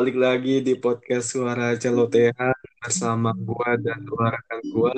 balik 0.00 0.16
lagi 0.16 0.64
di 0.64 0.80
podcast 0.80 1.36
Suara 1.36 1.76
Celotehan 1.76 2.56
bersama 2.80 3.36
gua 3.36 3.76
dan 3.76 4.00
dua 4.00 4.32
rekan 4.32 4.60
gua. 4.72 4.96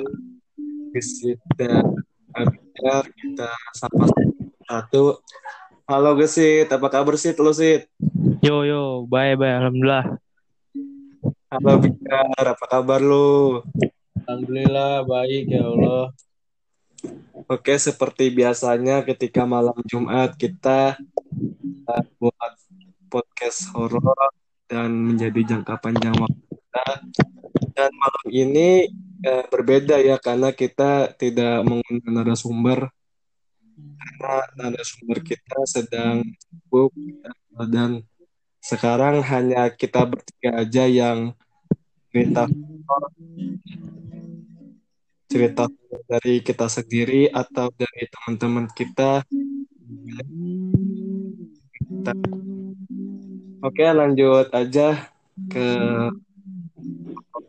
Gesit 0.95 1.43
dan 1.59 1.83
Abidar 2.31 3.11
kita 3.11 3.51
sapa 3.75 4.07
satu. 4.63 5.19
Halo 5.91 6.15
Gesit. 6.15 6.71
Apa 6.71 6.87
kabar 6.87 7.19
sih 7.19 7.35
lo 7.35 7.51
Sit? 7.51 7.91
Yo 8.39 8.63
yo, 8.63 9.03
bye 9.11 9.35
bye, 9.35 9.51
alhamdulillah. 9.51 10.23
halo 11.51 11.69
Abidar 11.83 12.55
apa 12.55 12.63
kabar 12.63 13.03
lu? 13.03 13.59
Alhamdulillah. 14.23 15.03
Baik 15.03 15.51
ya 15.51 15.67
Allah. 15.67 16.15
Oke 17.51 17.75
seperti 17.75 18.31
biasanya 18.31 19.03
ketika 19.03 19.43
malam 19.43 19.75
Jumat 19.83 20.31
kita 20.39 20.95
uh, 21.91 22.03
buat 22.23 22.55
podcast 23.11 23.67
horor 23.75 24.31
dan 24.73 24.89
menjadi 24.89 25.53
jangka 25.53 25.77
panjang 25.77 26.17
waktu 26.17 26.41
kita 26.49 26.85
dan 27.77 27.91
malam 27.93 28.27
ini 28.33 28.89
uh, 29.21 29.45
berbeda 29.53 30.01
ya 30.01 30.17
karena 30.17 30.49
kita 30.49 31.13
tidak 31.13 31.61
menggunakan 31.61 32.13
narasumber 32.25 32.89
karena 34.17 34.73
narasumber 34.73 35.21
kita 35.21 35.59
sedang 35.69 36.25
sibuk 36.25 36.89
dan 37.69 38.01
sekarang 38.57 39.21
hanya 39.21 39.69
kita 39.69 40.09
bertiga 40.09 40.65
aja 40.65 40.89
yang 40.89 41.37
cerita 42.09 42.49
cerita 45.33 45.65
dari 46.05 46.45
kita 46.45 46.69
sendiri 46.69 47.25
atau 47.33 47.73
dari 47.73 48.05
teman-teman 48.05 48.69
kita. 48.69 49.25
kita. 51.73 52.13
Oke, 53.63 53.87
lanjut 53.87 54.51
aja 54.51 55.07
ke 55.47 55.67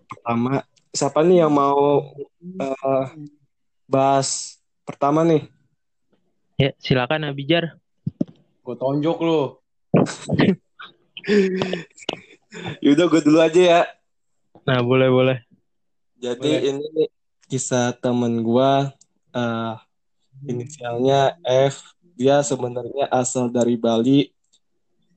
pertama. 0.06 0.62
Siapa 0.94 1.26
nih 1.26 1.42
yang 1.42 1.50
mau 1.50 2.14
uh, 2.62 3.04
bahas 3.90 4.62
pertama 4.86 5.26
nih? 5.26 5.50
Ya, 6.54 6.70
silakan 6.78 7.26
Abijar. 7.26 7.82
Gue 8.62 8.78
tonjok 8.78 9.18
lu. 9.26 9.58
Yaudah 12.84 13.06
gue 13.10 13.20
dulu 13.26 13.38
aja 13.42 13.60
ya. 13.60 13.80
Nah, 14.64 14.80
boleh 14.86 15.10
boleh. 15.10 15.38
Jadi 16.22 16.50
Boleh. 16.56 16.70
ini 16.72 17.04
kisah 17.50 17.92
temen 18.00 18.40
gua 18.40 18.94
uh, 19.36 19.76
inisialnya 20.48 21.36
F. 21.44 21.92
Dia 22.14 22.40
sebenarnya 22.40 23.10
asal 23.10 23.50
dari 23.50 23.76
Bali. 23.76 24.33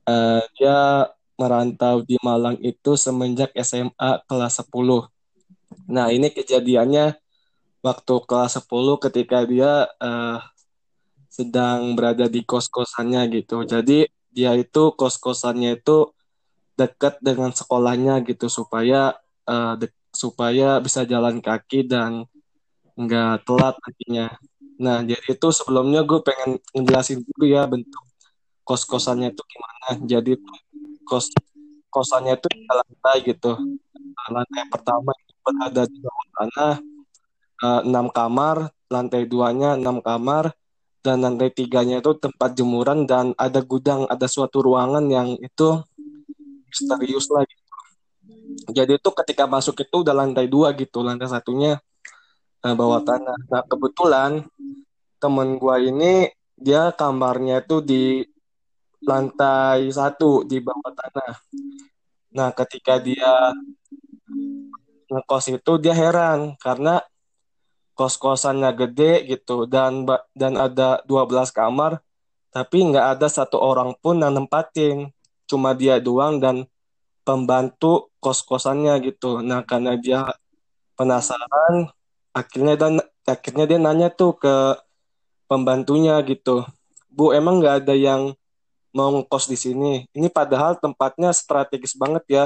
Uh, 0.08 0.40
dia 0.56 1.12
merantau 1.38 2.02
di 2.02 2.16
Malang 2.24 2.58
itu 2.64 2.96
semenjak 2.96 3.52
SMA 3.60 4.24
kelas 4.26 4.64
10. 4.64 5.12
Nah, 5.92 6.08
ini 6.16 6.32
kejadiannya 6.32 7.20
waktu 7.84 8.14
kelas 8.24 8.58
10 8.64 8.98
ketika 9.04 9.44
dia 9.44 9.86
uh, 10.00 10.40
sedang 11.28 11.94
berada 11.94 12.26
di 12.32 12.42
kos-kosannya 12.42 13.22
gitu. 13.36 13.68
Jadi 13.68 14.08
dia 14.34 14.52
itu 14.58 14.96
kos-kosannya 14.96 15.78
itu 15.78 16.10
dekat 16.80 17.20
dengan 17.22 17.52
sekolahnya 17.52 18.24
gitu 18.26 18.48
supaya 18.50 19.18
uh, 19.50 19.74
dek- 19.76 19.98
supaya 20.14 20.82
bisa 20.82 21.06
jalan 21.06 21.44
kaki 21.44 21.86
dan 21.86 22.26
nggak 22.98 23.46
telat 23.46 23.76
nantinya. 23.84 24.28
Nah, 24.82 24.98
jadi 25.06 25.38
itu 25.38 25.48
sebelumnya 25.54 26.02
gue 26.06 26.20
pengen 26.26 26.58
ngejelasin 26.74 27.22
dulu 27.26 27.46
ya 27.50 27.66
bentuk 27.70 28.07
kos-kosannya 28.68 29.32
itu 29.32 29.42
gimana. 29.48 29.88
Jadi 30.04 30.36
kos 31.08 31.32
kosannya 31.88 32.36
itu 32.36 32.48
di 32.52 32.68
lantai 32.68 33.18
gitu. 33.24 33.56
Lantai 34.28 34.64
pertama 34.68 35.16
itu 35.16 35.34
berada 35.40 35.84
di 35.88 35.98
bawah 36.04 36.28
tanah, 36.36 36.74
eh, 37.64 37.82
enam 37.88 38.08
kamar, 38.12 38.70
lantai 38.92 39.24
duanya 39.24 39.80
enam 39.80 40.04
kamar, 40.04 40.52
dan 41.00 41.24
lantai 41.24 41.48
tiganya 41.56 42.04
itu 42.04 42.12
tempat 42.20 42.52
jemuran 42.60 43.08
dan 43.08 43.32
ada 43.40 43.64
gudang, 43.64 44.04
ada 44.12 44.28
suatu 44.28 44.60
ruangan 44.60 45.08
yang 45.08 45.40
itu 45.40 45.80
misterius 46.68 47.32
lah 47.32 47.48
gitu. 47.48 47.64
Jadi 48.68 49.00
itu 49.00 49.10
ketika 49.24 49.48
masuk 49.48 49.80
itu 49.80 50.04
udah 50.04 50.12
lantai 50.12 50.52
dua 50.52 50.76
gitu, 50.76 51.00
lantai 51.00 51.32
satunya 51.32 51.80
eh, 52.68 52.76
bawah 52.76 53.00
tanah. 53.00 53.40
Nah 53.48 53.64
kebetulan 53.64 54.44
temen 55.24 55.56
gua 55.56 55.80
ini 55.80 56.28
dia 56.60 56.92
kamarnya 56.92 57.64
itu 57.64 57.80
di 57.80 58.28
lantai 59.08 59.88
satu 59.88 60.44
di 60.44 60.60
bawah 60.60 60.92
tanah. 60.92 61.34
Nah 62.36 62.50
ketika 62.52 63.00
dia 63.00 63.56
ngekos 65.08 65.56
itu 65.56 65.72
dia 65.80 65.96
heran 65.96 66.60
karena 66.60 67.00
kos-kosannya 67.96 68.70
gede 68.76 69.26
gitu 69.32 69.66
dan 69.66 70.04
dan 70.36 70.54
ada 70.60 71.02
12 71.08 71.50
kamar 71.56 72.04
tapi 72.52 72.78
nggak 72.92 73.18
ada 73.18 73.28
satu 73.32 73.58
orang 73.62 73.96
pun 73.98 74.20
yang 74.20 74.36
nempatin. 74.36 75.14
Cuma 75.48 75.72
dia 75.72 76.04
doang 76.04 76.44
dan 76.44 76.68
pembantu 77.24 78.12
kos-kosannya 78.20 79.00
gitu. 79.08 79.40
Nah 79.40 79.64
karena 79.64 79.96
dia 79.96 80.28
penasaran 81.00 81.92
akhirnya 82.36 82.76
dan 82.76 82.94
akhirnya 83.24 83.66
dia 83.70 83.80
nanya 83.80 84.10
tuh 84.12 84.36
ke 84.36 84.56
pembantunya 85.48 86.20
gitu. 86.26 86.68
Bu 87.08 87.32
emang 87.32 87.64
nggak 87.64 87.86
ada 87.86 87.96
yang 87.96 88.36
mau 88.96 89.10
ngekos 89.14 89.46
di 89.52 89.58
sini. 89.60 89.94
Ini 90.16 90.28
padahal 90.32 90.80
tempatnya 90.80 91.32
strategis 91.36 91.94
banget 91.98 92.24
ya. 92.28 92.46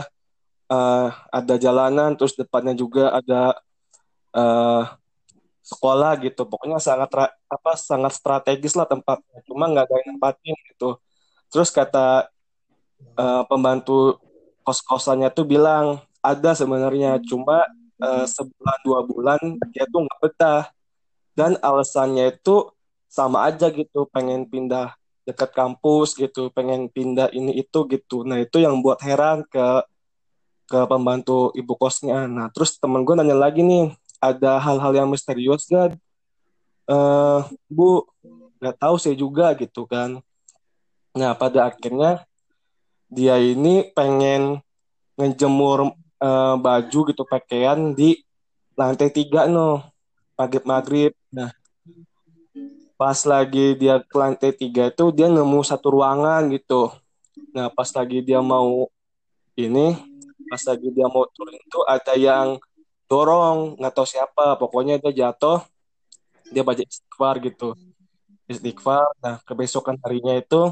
Eh, 0.71 1.09
ada 1.31 1.55
jalanan 1.59 2.15
terus 2.15 2.33
depannya 2.37 2.73
juga 2.77 3.11
ada 3.11 3.59
eh, 4.35 4.83
sekolah 5.61 6.11
gitu. 6.25 6.41
Pokoknya 6.47 6.79
sangat 6.81 7.09
apa 7.47 7.71
sangat 7.77 8.13
strategis 8.17 8.73
lah 8.77 8.87
tempatnya. 8.89 9.39
Cuma 9.47 9.69
nggak 9.69 9.85
ada 9.87 9.95
yang 10.01 10.07
nempatin 10.17 10.55
gitu. 10.73 10.97
Terus 11.51 11.69
kata 11.73 12.31
eh, 13.19 13.43
pembantu 13.49 14.19
kos-kosannya 14.65 15.29
tuh 15.33 15.45
bilang 15.49 15.99
ada 16.21 16.53
sebenarnya 16.53 17.17
cuma 17.25 17.65
eh, 18.01 18.25
sebulan 18.29 18.77
dua 18.85 18.99
bulan 19.05 19.39
dia 19.73 19.85
tuh 19.89 20.05
nggak 20.05 20.19
betah. 20.23 20.63
Dan 21.31 21.55
alasannya 21.63 22.35
itu 22.35 22.69
sama 23.11 23.47
aja 23.47 23.67
gitu 23.71 24.07
pengen 24.11 24.47
pindah 24.47 24.95
dekat 25.27 25.53
kampus 25.53 26.17
gitu 26.17 26.49
pengen 26.51 26.89
pindah 26.89 27.29
ini 27.31 27.61
itu 27.61 27.85
gitu. 27.89 28.25
Nah 28.25 28.41
itu 28.41 28.57
yang 28.61 28.81
buat 28.81 28.99
heran 29.01 29.45
ke 29.45 29.85
ke 30.71 30.79
pembantu 30.87 31.51
ibu 31.53 31.73
kosnya. 31.77 32.25
Nah 32.25 32.47
terus 32.49 32.79
temen 32.79 33.03
gue 33.05 33.13
nanya 33.15 33.37
lagi 33.37 33.61
nih 33.61 33.93
ada 34.21 34.61
hal-hal 34.61 34.93
yang 34.93 35.09
misterius 35.09 35.65
gak 35.69 35.97
eh 36.91 37.41
bu 37.69 38.05
nggak 38.61 38.77
tahu 38.77 38.95
saya 38.97 39.15
juga 39.17 39.53
gitu 39.57 39.85
kan. 39.85 40.21
Nah 41.17 41.31
pada 41.37 41.69
akhirnya 41.69 42.25
dia 43.11 43.35
ini 43.37 43.91
pengen 43.91 44.63
ngejemur 45.19 45.93
eh, 46.23 46.55
baju 46.57 46.99
gitu 47.11 47.23
pakaian 47.27 47.91
di 47.91 48.17
lantai 48.79 49.11
tiga 49.11 49.45
no 49.45 49.83
maghrib 50.39 50.63
maghrib 50.65 51.11
nah 51.29 51.51
pas 53.01 53.17
lagi 53.25 53.73
dia 53.81 53.97
ke 53.97 54.13
lantai 54.13 54.53
tiga 54.53 54.93
itu 54.93 55.09
dia 55.09 55.25
nemu 55.25 55.65
satu 55.65 55.97
ruangan 55.97 56.53
gitu. 56.53 56.93
Nah 57.49 57.73
pas 57.73 57.89
lagi 57.97 58.21
dia 58.21 58.45
mau 58.45 58.93
ini 59.57 59.97
pas 60.45 60.61
lagi 60.69 60.85
dia 60.93 61.09
mau 61.09 61.25
turun 61.33 61.57
itu 61.57 61.81
ada 61.89 62.13
yang 62.13 62.61
dorong 63.09 63.73
nggak 63.81 63.93
tahu 63.97 64.05
siapa. 64.05 64.53
Pokoknya 64.61 65.01
dia 65.01 65.25
jatuh 65.25 65.65
dia 66.53 66.61
baca 66.61 66.77
istighfar 66.85 67.41
gitu. 67.41 67.73
Istighfar. 68.45 69.09
Nah 69.17 69.41
kebesokan 69.49 69.97
harinya 70.05 70.37
itu 70.37 70.69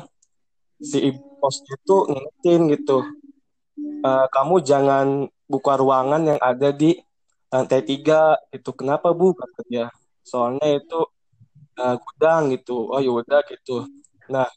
si 0.78 1.10
ibu 1.10 1.26
kosnya 1.42 1.82
itu 1.82 1.98
ngingetin 2.14 2.62
gitu 2.78 2.98
"Eh, 4.06 4.26
kamu 4.30 4.56
jangan 4.62 5.26
buka 5.50 5.82
ruangan 5.82 6.22
yang 6.30 6.40
ada 6.46 6.70
di 6.70 6.94
lantai 7.50 7.82
tiga 7.82 8.38
itu 8.54 8.70
kenapa 8.70 9.10
bu? 9.18 9.34
kata 9.34 9.66
dia. 9.66 9.90
Soalnya 10.22 10.78
itu 10.78 11.10
eh, 11.80 11.96
gudang 11.96 12.52
gitu. 12.54 12.92
Oh 12.92 13.00
yaudah 13.00 13.42
gitu. 13.48 13.88
Nah 14.28 14.48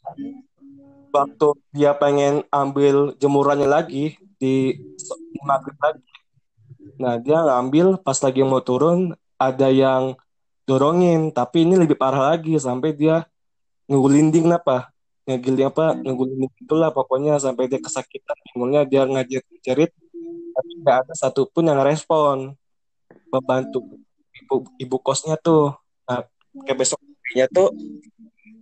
waktu 1.13 1.47
dia 1.69 1.93
pengen 1.93 2.43
ambil 2.49 3.13
jemurannya 3.21 3.69
lagi 3.69 4.17
di 4.41 4.75
maghrib 5.45 5.77
lagi. 5.79 6.03
Nah 6.97 7.21
dia 7.21 7.39
ngambil 7.41 8.01
pas 8.01 8.17
lagi 8.19 8.41
mau 8.43 8.59
turun 8.59 9.13
ada 9.37 9.67
yang 9.69 10.17
dorongin. 10.67 11.31
Tapi 11.31 11.63
ini 11.67 11.75
lebih 11.79 11.95
parah 11.95 12.35
lagi. 12.35 12.57
Sampai 12.57 12.97
dia 12.97 13.25
ngegulinding 13.87 14.49
apa? 14.51 14.91
Ngegilin 15.23 15.69
apa? 15.71 15.95
Ngegulinding 16.01 16.51
itulah 16.65 16.89
pokoknya. 16.91 17.39
Sampai 17.39 17.69
dia 17.71 17.79
kesakitan. 17.79 18.35
Bingungnya 18.51 18.83
dia 18.83 19.07
ngajar 19.07 19.41
cerit. 19.63 19.91
Tapi 20.53 20.71
nggak 20.83 20.97
ada 21.07 21.13
satupun 21.15 21.69
yang 21.69 21.81
respon. 21.81 22.57
Membantu 23.31 24.01
ibu 24.37 24.55
ibu 24.77 24.97
kosnya 25.01 25.39
tuh. 25.39 25.73
Nah, 26.05 26.27
kayak 26.67 26.83
besok 26.83 26.99
harinya 27.23 27.47
tuh 27.49 27.67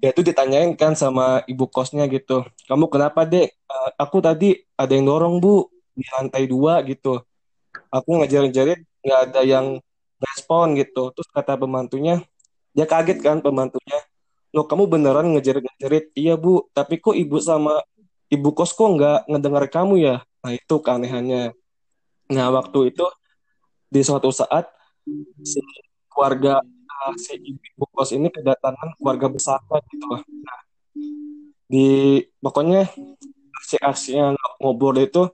dia 0.02 0.10
tuh 0.18 0.26
ditanyain 0.26 0.74
kan 0.74 0.98
sama 0.98 1.46
ibu 1.46 1.70
kosnya 1.70 2.10
gitu. 2.10 2.42
Kamu 2.66 2.90
kenapa 2.90 3.22
dek? 3.26 3.54
Eh, 3.54 3.90
aku 4.02 4.18
tadi 4.18 4.58
ada 4.74 4.90
yang 4.98 5.06
dorong 5.06 5.38
bu 5.38 5.70
di 5.94 6.02
lantai 6.10 6.50
dua 6.50 6.82
gitu. 6.86 7.22
Aku 7.94 8.10
ngejar-ngejarin 8.22 8.82
nggak 9.06 9.22
ada 9.30 9.42
yang 9.46 9.78
respon 10.18 10.74
gitu. 10.78 11.14
Terus 11.14 11.30
kata 11.30 11.54
pembantunya 11.54 12.26
dia 12.74 12.90
kaget 12.90 13.22
kan 13.22 13.46
pembantunya. 13.46 14.02
Lo 14.50 14.66
kamu 14.66 14.90
beneran 14.90 15.28
ngejar-ngejarin 15.38 16.10
iya 16.18 16.34
bu 16.34 16.66
tapi 16.74 16.98
kok 16.98 17.14
ibu 17.14 17.38
sama 17.38 17.86
ibu 18.34 18.50
kos 18.58 18.74
kok 18.74 18.90
nggak 18.98 19.30
ngedengar 19.30 19.66
kamu 19.70 19.94
ya? 20.02 20.16
Nah 20.42 20.52
itu 20.58 20.76
keanehannya. 20.82 21.54
Nah 22.34 22.48
waktu 22.58 22.90
itu 22.90 23.06
di 23.92 24.02
suatu 24.02 24.34
saat 24.34 24.66
si 25.46 25.62
keluarga 26.10 26.66
uh, 27.02 27.16
si 27.18 27.38
ibu 27.42 27.86
kos 27.90 28.14
ini 28.14 28.30
kedatangan 28.30 28.96
keluarga 28.98 29.28
besar 29.28 29.60
gitu 29.90 30.06
lah. 30.08 30.22
Nah, 30.22 30.60
di 31.72 32.20
pokoknya 32.44 32.92
aksi-aksi 33.62 34.18
yang 34.18 34.36
ngobrol 34.60 34.98
itu 35.00 35.32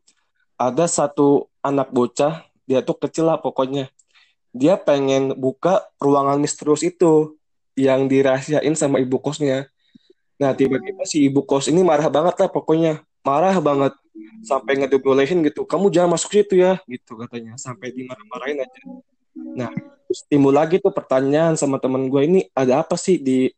ada 0.57 0.85
satu 0.89 1.49
anak 1.61 1.89
bocah 1.93 2.45
dia 2.67 2.83
tuh 2.83 2.97
kecil 2.99 3.31
lah 3.31 3.39
pokoknya. 3.39 3.89
Dia 4.51 4.75
pengen 4.75 5.37
buka 5.37 5.87
ruangan 6.01 6.41
misterius 6.41 6.81
itu 6.83 7.37
yang 7.77 8.09
dirahasiain 8.09 8.73
sama 8.73 8.97
ibu 8.97 9.21
kosnya. 9.21 9.69
Nah 10.37 10.53
tiba-tiba 10.53 11.01
si 11.05 11.25
ibu 11.29 11.45
kos 11.45 11.69
ini 11.69 11.81
marah 11.81 12.09
banget 12.09 12.35
lah 12.41 12.49
pokoknya. 12.51 13.01
Marah 13.23 13.57
banget. 13.63 13.93
Sampai 14.45 14.77
ngedebolehin 14.81 15.45
gitu. 15.45 15.65
Kamu 15.65 15.89
jangan 15.93 16.17
masuk 16.17 16.33
situ 16.33 16.57
ya 16.59 16.81
gitu 16.89 17.17
katanya. 17.17 17.53
Sampai 17.57 17.93
dimarah-marahin 17.93 18.65
aja. 18.65 18.81
Nah 19.57 19.71
timbul 20.31 20.55
lagi 20.55 20.79
tuh 20.79 20.93
pertanyaan 20.95 21.59
sama 21.59 21.77
teman 21.83 22.07
gue 22.07 22.21
ini 22.23 22.39
ada 22.55 22.83
apa 22.83 22.95
sih 22.95 23.19
di 23.19 23.51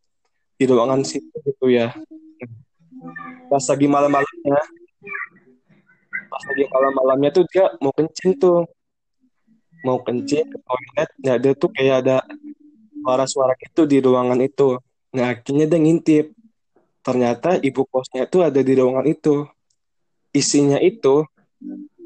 di 0.59 0.63
ruangan 0.65 1.05
situ 1.05 1.31
gitu 1.45 1.69
ya. 1.69 1.93
Pas 3.47 3.63
lagi 3.63 3.87
malam-malamnya 3.87 4.59
pas 6.29 6.43
lagi 6.45 6.63
malam-malamnya 6.69 7.29
tuh 7.33 7.45
dia 7.47 7.71
mau 7.79 7.93
kencing 7.95 8.35
tuh. 8.35 8.67
Mau 9.79 10.03
kencing 10.03 10.43
ke 10.43 10.57
toilet 10.59 11.09
ya 11.23 11.31
ada 11.39 11.49
tuh 11.55 11.69
kayak 11.71 11.95
ada 12.03 12.17
suara-suara 12.99 13.55
gitu 13.63 13.87
di 13.87 14.03
ruangan 14.03 14.39
itu. 14.43 14.75
Nah 15.15 15.31
akhirnya 15.31 15.65
dia 15.71 15.79
ngintip. 15.79 16.25
Ternyata 16.99 17.63
ibu 17.63 17.87
kosnya 17.87 18.27
itu 18.27 18.43
ada 18.43 18.59
di 18.59 18.73
ruangan 18.75 19.07
itu. 19.07 19.47
Isinya 20.35 20.77
itu 20.83 21.23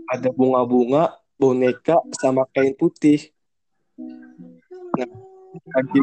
ada 0.05 0.29
bunga-bunga 0.29 1.17
boneka 1.41 1.97
sama 2.13 2.45
kain 2.53 2.77
putih 2.77 3.32
nah 4.93 5.09
lagi 5.73 5.99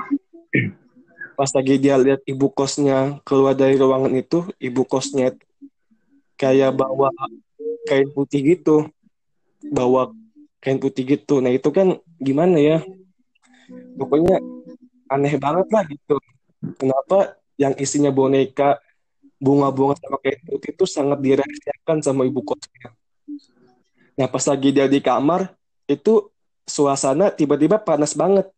pas 1.34 1.50
lagi 1.56 1.74
dia 1.80 1.96
lihat 1.98 2.20
ibu 2.26 2.46
kosnya 2.52 3.18
keluar 3.26 3.56
dari 3.56 3.74
ruangan 3.80 4.12
itu 4.14 4.46
ibu 4.60 4.82
kosnya 4.86 5.34
kayak 6.40 6.72
bawa 6.72 7.12
kain 7.84 8.08
putih 8.16 8.56
gitu. 8.56 8.88
Bawa 9.68 10.08
kain 10.64 10.80
putih 10.80 11.04
gitu. 11.04 11.44
Nah 11.44 11.52
itu 11.52 11.68
kan 11.68 12.00
gimana 12.16 12.56
ya? 12.56 12.78
Pokoknya 14.00 14.40
aneh 15.12 15.36
banget 15.36 15.68
lah 15.68 15.84
gitu. 15.84 16.16
Kenapa 16.80 17.36
yang 17.60 17.76
isinya 17.76 18.08
boneka 18.08 18.80
bunga-bunga 19.36 20.00
sama 20.00 20.16
kain 20.24 20.40
putih 20.48 20.72
itu 20.72 20.84
sangat 20.88 21.20
dirahasiakan 21.20 22.00
sama 22.00 22.24
ibu 22.24 22.40
kosnya? 22.40 22.96
Nah 24.16 24.26
pas 24.28 24.44
lagi 24.48 24.68
dia 24.72 24.88
di 24.88 25.04
kamar 25.04 25.52
itu 25.84 26.32
suasana 26.66 27.32
tiba-tiba 27.32 27.80
panas 27.80 28.12
banget. 28.16 28.48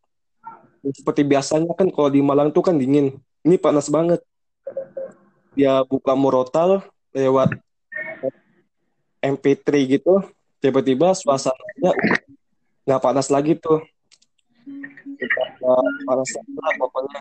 Seperti 0.83 1.23
biasanya 1.23 1.71
kan 1.75 1.87
kalau 1.91 2.11
di 2.11 2.19
Malang 2.19 2.51
tuh 2.51 2.63
kan 2.63 2.75
dingin. 2.75 3.15
Ini 3.43 3.55
panas 3.59 3.87
banget. 3.87 4.19
Dia 5.55 5.83
buka 5.85 6.17
murotal 6.17 6.83
lewat 7.13 7.55
MP3 9.23 9.67
gitu 9.87 10.25
tiba-tiba 10.59 11.15
suasananya 11.15 11.91
nggak 12.83 13.01
panas 13.03 13.27
lagi 13.31 13.55
tuh. 13.55 13.79
Panas 16.07 16.29
lah 16.35 16.73
pokoknya. 16.79 17.19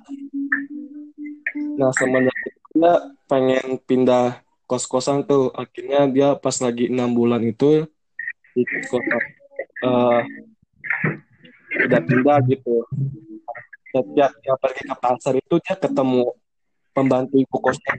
Nah 1.79 1.91
semenjak 1.95 2.37
dia 2.73 2.93
pengen 3.29 3.79
pindah 3.85 4.41
kos-kosan 4.65 5.29
tuh 5.29 5.53
akhirnya 5.53 6.09
dia 6.09 6.29
pas 6.41 6.57
lagi 6.65 6.89
enam 6.89 7.13
bulan 7.13 7.45
itu 7.45 7.85
di 8.57 8.65
kota 8.89 9.17
uh, 9.85 10.25
udah 11.89 12.01
pindah 12.05 12.39
gitu. 12.49 12.85
Setiap 13.93 14.31
dia 14.41 14.55
pergi 14.57 14.83
ke 14.89 14.97
pasar 14.97 15.33
itu 15.37 15.55
dia 15.61 15.77
ketemu 15.77 16.33
pembantu 16.97 17.35
ibu 17.37 17.57
kosnya. 17.61 17.95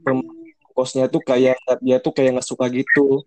Pembantu 0.00 0.68
kosnya 0.76 1.04
tuh 1.08 1.22
kayak 1.24 1.56
dia 1.80 1.96
tuh 2.00 2.12
kayak 2.12 2.40
nggak 2.40 2.48
suka 2.48 2.68
gitu. 2.68 3.24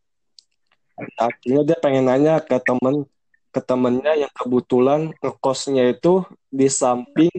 Akhirnya 1.17 1.61
dia 1.65 1.77
pengen 1.81 2.05
nanya 2.05 2.37
ke 2.41 2.57
temen 2.61 3.09
ke 3.53 3.61
temennya 3.61 4.13
yang 4.17 4.33
kebetulan 4.33 5.13
ngekosnya 5.21 5.93
itu 5.93 6.25
di 6.49 6.69
samping 6.69 7.33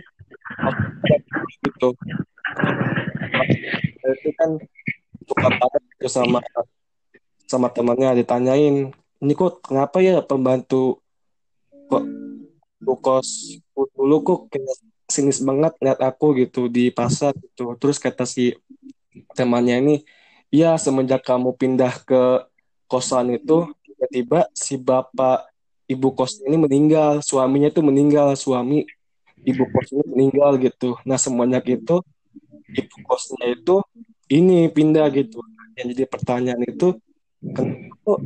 gitu. 1.63 1.89
Itu 4.05 4.31
kan 4.39 4.51
suka 5.25 5.49
banget 5.49 5.83
itu 5.99 6.09
sama 6.11 6.39
sama 7.47 7.69
temannya 7.71 8.23
ditanyain 8.23 8.91
ini 9.25 9.33
kok 9.33 9.65
kenapa 9.65 10.05
ya 10.05 10.21
pembantu 10.21 11.01
kok 11.89 12.05
kos 13.01 13.57
dulu 13.97 14.17
kok 14.21 14.41
kayak 14.53 14.77
sinis 15.09 15.41
banget 15.41 15.73
lihat 15.81 16.01
aku 16.05 16.37
gitu 16.37 16.69
di 16.69 16.93
pasar 16.93 17.33
gitu. 17.41 17.73
Terus 17.81 17.97
kata 17.97 18.29
si 18.29 18.53
temannya 19.33 19.81
ini 19.81 19.97
ya 20.53 20.77
semenjak 20.77 21.25
kamu 21.25 21.57
pindah 21.57 22.05
ke 22.05 22.45
kosan 22.85 23.33
itu 23.33 23.73
tiba-tiba 23.85 24.53
si 24.53 24.77
bapak 24.77 25.49
ibu 25.89 26.13
kos 26.13 26.45
ini 26.45 26.61
meninggal 26.61 27.25
suaminya 27.25 27.73
itu 27.73 27.81
meninggal 27.81 28.37
suami 28.37 28.85
ibu 29.41 29.65
kos 29.73 29.89
ini 29.97 30.05
meninggal 30.05 30.61
gitu. 30.61 31.01
Nah 31.09 31.17
semenjak 31.17 31.65
itu 31.69 32.05
ibu 32.69 32.97
kosnya 33.09 33.57
itu 33.57 33.81
ini 34.29 34.69
pindah 34.69 35.09
gitu. 35.13 35.41
Yang 35.75 35.87
jadi 35.97 36.05
pertanyaan 36.07 36.63
itu 36.65 36.97
kenapa 37.41 38.21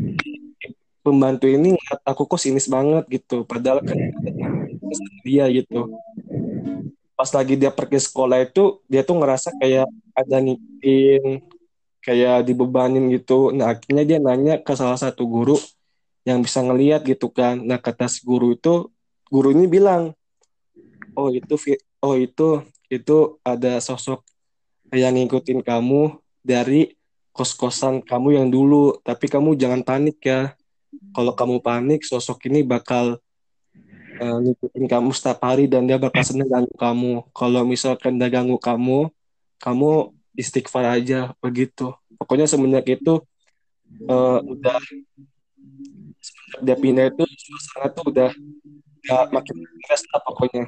pembantu 1.08 1.48
ini 1.48 1.72
ngeliat 1.72 2.00
aku 2.04 2.28
kok 2.28 2.36
sinis 2.36 2.68
banget 2.68 3.08
gitu. 3.08 3.48
Padahal 3.48 3.80
kan 3.80 3.96
dia 5.24 5.48
gitu. 5.48 5.88
Pas 7.16 7.32
lagi 7.32 7.56
dia 7.56 7.72
pergi 7.72 8.04
sekolah 8.04 8.44
itu 8.44 8.84
dia 8.84 9.00
tuh 9.00 9.16
ngerasa 9.16 9.56
kayak 9.56 9.88
ada 10.12 10.36
ngikutin 10.44 11.40
kayak 12.04 12.44
dibebanin 12.44 13.08
gitu. 13.16 13.56
Nah 13.56 13.72
akhirnya 13.72 14.04
dia 14.04 14.18
nanya 14.20 14.60
ke 14.60 14.76
salah 14.76 15.00
satu 15.00 15.24
guru 15.24 15.56
yang 16.28 16.44
bisa 16.44 16.60
ngeliat 16.60 17.08
gitu 17.08 17.32
kan. 17.32 17.56
Nah 17.64 17.80
kata 17.80 18.04
si 18.04 18.20
guru 18.20 18.52
itu 18.52 18.92
guru 19.32 19.56
ini 19.56 19.64
bilang 19.64 20.12
oh 21.16 21.32
itu 21.32 21.56
oh 22.04 22.16
itu 22.20 22.60
itu 22.92 23.16
ada 23.40 23.80
sosok 23.80 24.20
yang 24.92 25.16
ngikutin 25.16 25.64
kamu 25.64 26.20
dari 26.44 26.92
kos-kosan 27.32 28.04
kamu 28.04 28.36
yang 28.36 28.48
dulu. 28.52 29.00
Tapi 29.00 29.26
kamu 29.32 29.56
jangan 29.56 29.80
panik 29.80 30.20
ya 30.20 30.57
kalau 31.14 31.32
kamu 31.34 31.58
panik 31.62 32.04
sosok 32.04 32.46
ini 32.50 32.62
bakal 32.62 33.18
uh, 34.18 34.38
ngikutin 34.42 34.86
kamu 34.86 35.08
setiap 35.14 35.38
hari 35.42 35.70
dan 35.70 35.86
dia 35.86 35.96
bakal 35.96 36.22
seneng 36.22 36.50
ganggu 36.50 36.74
kamu. 36.74 37.12
Kalau 37.32 37.62
misalkan 37.64 38.18
dia 38.18 38.28
ganggu 38.28 38.58
kamu, 38.58 39.08
kamu 39.62 40.12
istighfar 40.38 40.98
aja 40.98 41.34
begitu. 41.42 41.94
Pokoknya 42.18 42.46
semenjak 42.50 42.86
itu 42.86 43.22
uh, 44.06 44.38
udah 44.42 44.78
semenjak 46.18 46.60
dia 46.62 46.76
pindah 46.76 47.06
itu 47.10 47.24
suasana 47.26 47.88
tuh 47.94 48.04
udah 48.10 48.30
gak 49.06 49.24
makin 49.32 49.56
keras 49.86 50.02
lah 50.10 50.20
pokoknya. 50.26 50.64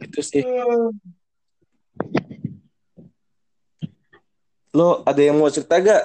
Itu 0.00 0.20
sih. 0.24 0.42
Lo 4.74 5.06
ada 5.06 5.20
yang 5.22 5.38
mau 5.38 5.52
cerita 5.52 5.78
gak? 5.78 6.04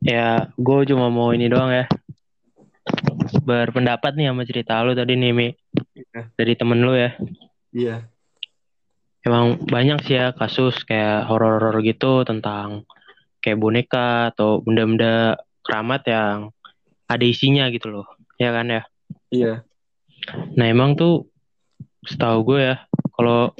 Ya, 0.00 0.48
gue 0.56 0.78
cuma 0.88 1.12
mau 1.12 1.28
ini 1.36 1.52
doang 1.52 1.68
ya. 1.68 1.84
Berpendapat 3.44 4.16
nih 4.16 4.32
sama 4.32 4.48
cerita 4.48 4.80
lu 4.80 4.96
tadi 4.96 5.12
nih 5.12 5.32
Mi. 5.36 5.48
Iya. 6.10 6.32
dari 6.34 6.54
temen 6.56 6.80
lu 6.80 6.96
ya. 6.96 7.10
Iya. 7.70 7.96
emang 9.20 9.60
banyak 9.68 10.00
sih 10.08 10.16
ya 10.16 10.32
kasus 10.32 10.80
kayak 10.88 11.28
horor-horor 11.28 11.84
gitu 11.84 12.24
tentang 12.24 12.88
kayak 13.44 13.60
boneka 13.60 14.32
atau 14.32 14.64
benda-benda 14.64 15.36
keramat 15.60 16.02
yang 16.08 16.36
ada 17.04 17.20
isinya 17.20 17.68
gitu 17.68 17.92
loh. 17.92 18.08
Ya 18.40 18.56
kan 18.56 18.72
ya? 18.72 18.82
Iya. 19.28 19.54
nah 20.56 20.68
emang 20.68 20.96
tuh 20.96 21.28
setahu 22.04 22.44
gue 22.48 22.60
ya 22.72 22.76
kalau 23.12 23.52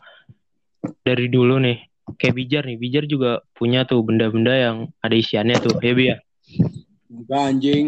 dari 1.04 1.28
dulu 1.28 1.60
nih 1.60 1.84
kayak 2.16 2.34
bijar 2.40 2.62
nih. 2.64 2.80
Bijar 2.80 3.04
juga 3.04 3.44
punya 3.52 3.84
tuh 3.84 4.00
benda-benda 4.00 4.56
yang 4.56 4.76
ada 5.04 5.12
isiannya 5.12 5.60
tuh. 5.60 5.76
Ya 5.84 5.92
bi 5.92 6.04
ya 6.08 6.16
Enggak 7.10 7.42
anjing. 7.42 7.86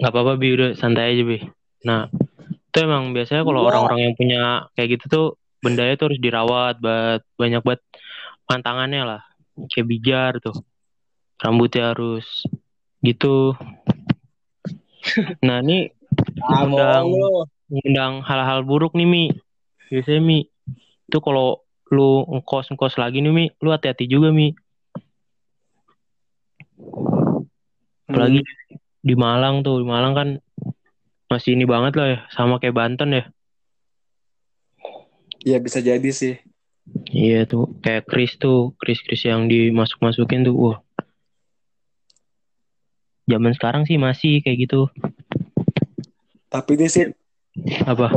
nggak 0.00 0.12
apa-apa 0.12 0.32
bi. 0.40 0.48
Udah 0.56 0.70
santai 0.74 1.14
aja 1.14 1.22
bi. 1.22 1.38
Nah 1.86 2.08
itu 2.48 2.78
emang 2.80 3.12
biasanya 3.12 3.44
kalau 3.44 3.68
orang-orang 3.68 4.10
yang 4.10 4.14
punya 4.16 4.42
kayak 4.74 4.98
gitu 4.98 5.04
tuh 5.06 5.26
bendanya 5.60 5.94
tuh 6.00 6.10
harus 6.10 6.20
dirawat 6.20 6.80
buat 6.80 7.22
banyak 7.36 7.60
buat 7.62 7.80
pantangannya 8.48 9.02
lah. 9.04 9.22
Kayak 9.68 9.86
bijar 9.86 10.32
tuh. 10.40 10.56
Rambutnya 11.38 11.94
harus 11.94 12.46
gitu. 13.02 13.54
Nah 15.42 15.58
ini 15.62 15.90
Undang. 16.38 17.04
mengundang 17.68 18.12
hal-hal 18.22 18.62
buruk 18.62 18.94
nih 18.94 19.06
Mi. 19.06 19.24
Biasanya 19.90 20.22
Mi 20.22 20.46
itu 21.12 21.18
kalau 21.20 21.60
lu 21.92 22.24
ngkos 22.24 22.72
ngkos 22.72 22.96
lagi 22.96 23.20
nih 23.20 23.34
Mi 23.34 23.44
lu 23.60 23.68
hati-hati 23.68 24.08
juga 24.08 24.32
Mi 24.32 24.56
apalagi 28.08 28.40
di 29.02 29.14
Malang 29.18 29.66
tuh 29.66 29.82
di 29.82 29.86
Malang 29.86 30.12
kan 30.14 30.28
masih 31.26 31.56
ini 31.56 31.64
banget 31.64 31.92
lah 31.96 32.06
ya 32.12 32.18
sama 32.34 32.60
kayak 32.60 32.76
Banten 32.76 33.10
ya. 33.12 33.24
Ya 35.42 35.58
bisa 35.58 35.82
jadi 35.82 36.10
sih. 36.12 36.38
iya 37.14 37.46
tuh 37.46 37.70
kayak 37.78 38.10
Chris 38.10 38.34
tuh 38.42 38.74
Chris 38.74 38.98
Chris 39.06 39.22
yang 39.22 39.46
dimasuk 39.46 40.02
masukin 40.02 40.42
tuh 40.42 40.54
wah 40.58 40.78
zaman 43.30 43.54
sekarang 43.54 43.82
sih 43.86 43.96
masih 44.02 44.42
kayak 44.42 44.66
gitu. 44.66 44.90
Tapi 46.50 46.74
ini 46.74 46.86
sih 46.90 47.06
apa? 47.86 48.12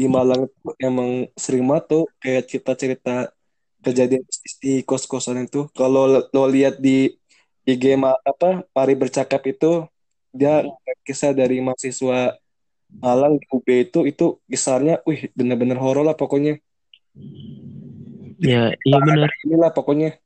di 0.00 0.08
Malang 0.08 0.48
tuh 0.48 0.72
emang 0.80 1.28
sering 1.36 1.68
banget 1.68 1.84
tuh 1.92 2.04
kayak 2.24 2.48
cerita-cerita 2.48 3.36
kejadian 3.84 4.24
di 4.64 4.80
kos-kosan 4.80 5.44
itu. 5.44 5.68
Kalau 5.76 6.08
lo 6.08 6.44
lihat 6.48 6.80
di 6.80 7.19
IG 7.74 7.84
ma- 7.94 8.18
apa 8.22 8.66
Mari 8.74 8.94
Bercakap 8.98 9.42
itu 9.46 9.86
dia 10.30 10.62
kisah 11.06 11.34
dari 11.34 11.58
mahasiswa 11.58 12.38
Malang 13.00 13.40
di 13.40 13.46
UB 13.48 13.66
itu 13.88 14.00
itu 14.04 14.24
kisahnya, 14.44 15.00
wih 15.08 15.32
bener-bener 15.32 15.80
horor 15.80 16.04
lah 16.04 16.12
pokoknya. 16.12 16.60
ya 18.40 18.72
iya 18.84 18.98
bener 19.00 19.32
Inilah 19.48 19.72
pokoknya. 19.72 20.20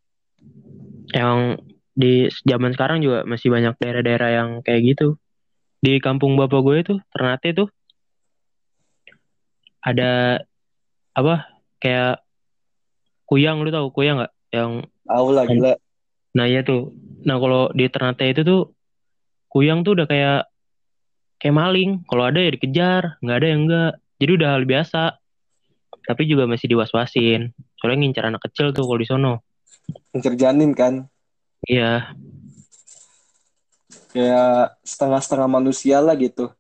yang 1.15 1.63
di 1.95 2.27
zaman 2.43 2.75
sekarang 2.75 2.99
juga 2.99 3.23
masih 3.23 3.55
banyak 3.55 3.79
daerah-daerah 3.79 4.31
yang 4.35 4.49
kayak 4.67 4.83
gitu. 4.83 5.15
Di 5.79 6.03
kampung 6.03 6.35
bapak 6.35 6.61
gue 6.67 6.77
tuh, 6.83 6.99
Ternate 7.15 7.55
tuh 7.55 7.69
ada 9.79 10.43
apa 11.15 11.47
kayak 11.79 12.25
kuyang 13.31 13.63
lu 13.63 13.71
tahu 13.71 13.95
kuyang 13.95 14.19
nggak? 14.19 14.33
Yang 14.51 14.71
Tahu 15.07 15.29
lah 15.31 15.45
gila. 15.47 15.73
Nah 16.35 16.45
iya 16.45 16.61
tuh. 16.67 16.91
Nah 17.25 17.39
kalau 17.39 17.71
di 17.73 17.87
Ternate 17.89 18.27
itu 18.29 18.43
tuh 18.43 18.63
kuyang 19.49 19.87
tuh 19.87 19.95
udah 19.97 20.07
kayak 20.11 20.41
kayak 21.39 21.55
maling. 21.55 22.03
Kalau 22.11 22.25
ada 22.27 22.43
ya 22.43 22.51
dikejar, 22.53 23.17
nggak 23.23 23.37
ada 23.39 23.47
ya 23.47 23.57
enggak. 23.57 23.93
Jadi 24.19 24.31
udah 24.35 24.49
hal 24.59 24.65
biasa. 24.67 25.03
Tapi 26.05 26.23
juga 26.29 26.45
masih 26.45 26.69
diwaswasin. 26.69 27.55
Soalnya 27.81 27.97
ngincar 28.05 28.29
anak 28.29 28.45
kecil 28.51 28.77
tuh 28.77 28.85
kalau 28.85 29.01
di 29.01 29.09
sono. 29.09 29.35
Ngincer 30.13 30.35
janin 30.37 30.77
kan. 30.77 31.09
Iya, 31.65 32.13
Kayak 34.13 34.79
setengah-setengah 34.87 35.49
manusia 35.51 35.99
lah 35.99 36.15
gitu. 36.15 36.53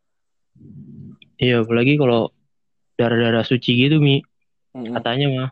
iya 1.38 1.62
apalagi 1.62 1.94
kalau 1.94 2.30
darah-darah 2.98 3.46
suci 3.46 3.78
gitu 3.78 4.02
Mi. 4.02 4.22
Katanya 4.74 5.26
mah 5.30 5.48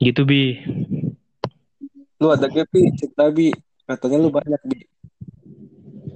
gitu 0.00 0.22
bi 0.28 0.60
Lu 2.16 2.32
ada 2.32 2.48
gak, 2.48 2.72
Pi? 2.72 2.88
Cerita, 2.96 3.28
Bi. 3.28 3.52
Katanya 3.84 4.16
lu 4.24 4.32
banyak, 4.32 4.56
Bi. 4.64 4.88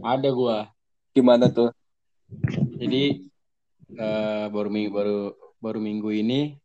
Ada 0.01 0.33
gua. 0.33 0.73
Gimana 1.13 1.53
tuh? 1.53 1.77
Jadi 2.81 3.29
eh, 4.01 4.45
baru 4.49 4.73
minggu 4.73 4.91
baru 4.95 5.21
baru 5.61 5.79
minggu 5.83 6.09
ini 6.15 6.57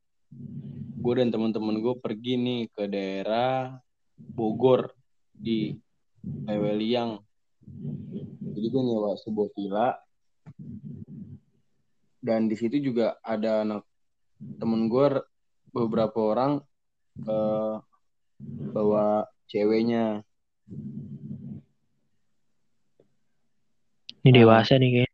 gue 0.95 1.13
dan 1.19 1.29
teman-teman 1.33 1.83
gue 1.83 1.95
pergi 1.99 2.39
nih 2.39 2.61
ke 2.71 2.87
daerah 2.87 3.75
Bogor 4.15 4.93
di 5.35 5.75
Leweliang. 6.47 7.19
Jadi 8.55 8.67
gue 8.71 8.81
nyewa 8.85 9.19
sebuah 9.19 9.49
villa 9.51 9.99
dan 12.23 12.47
di 12.47 12.55
situ 12.55 12.79
juga 12.79 13.19
ada 13.19 13.67
anak 13.67 13.83
temen 14.57 14.87
gue 14.87 15.21
beberapa 15.75 16.33
orang 16.33 16.63
eh, 17.23 17.75
bawa 18.75 19.23
ceweknya. 19.47 20.25
ini 24.25 24.33
Ah. 24.33 24.37
dewasa 24.41 24.73
nih 24.81 24.89
kayak 24.91 25.13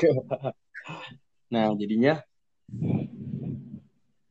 Nah, 1.52 1.74
jadinya 1.74 2.22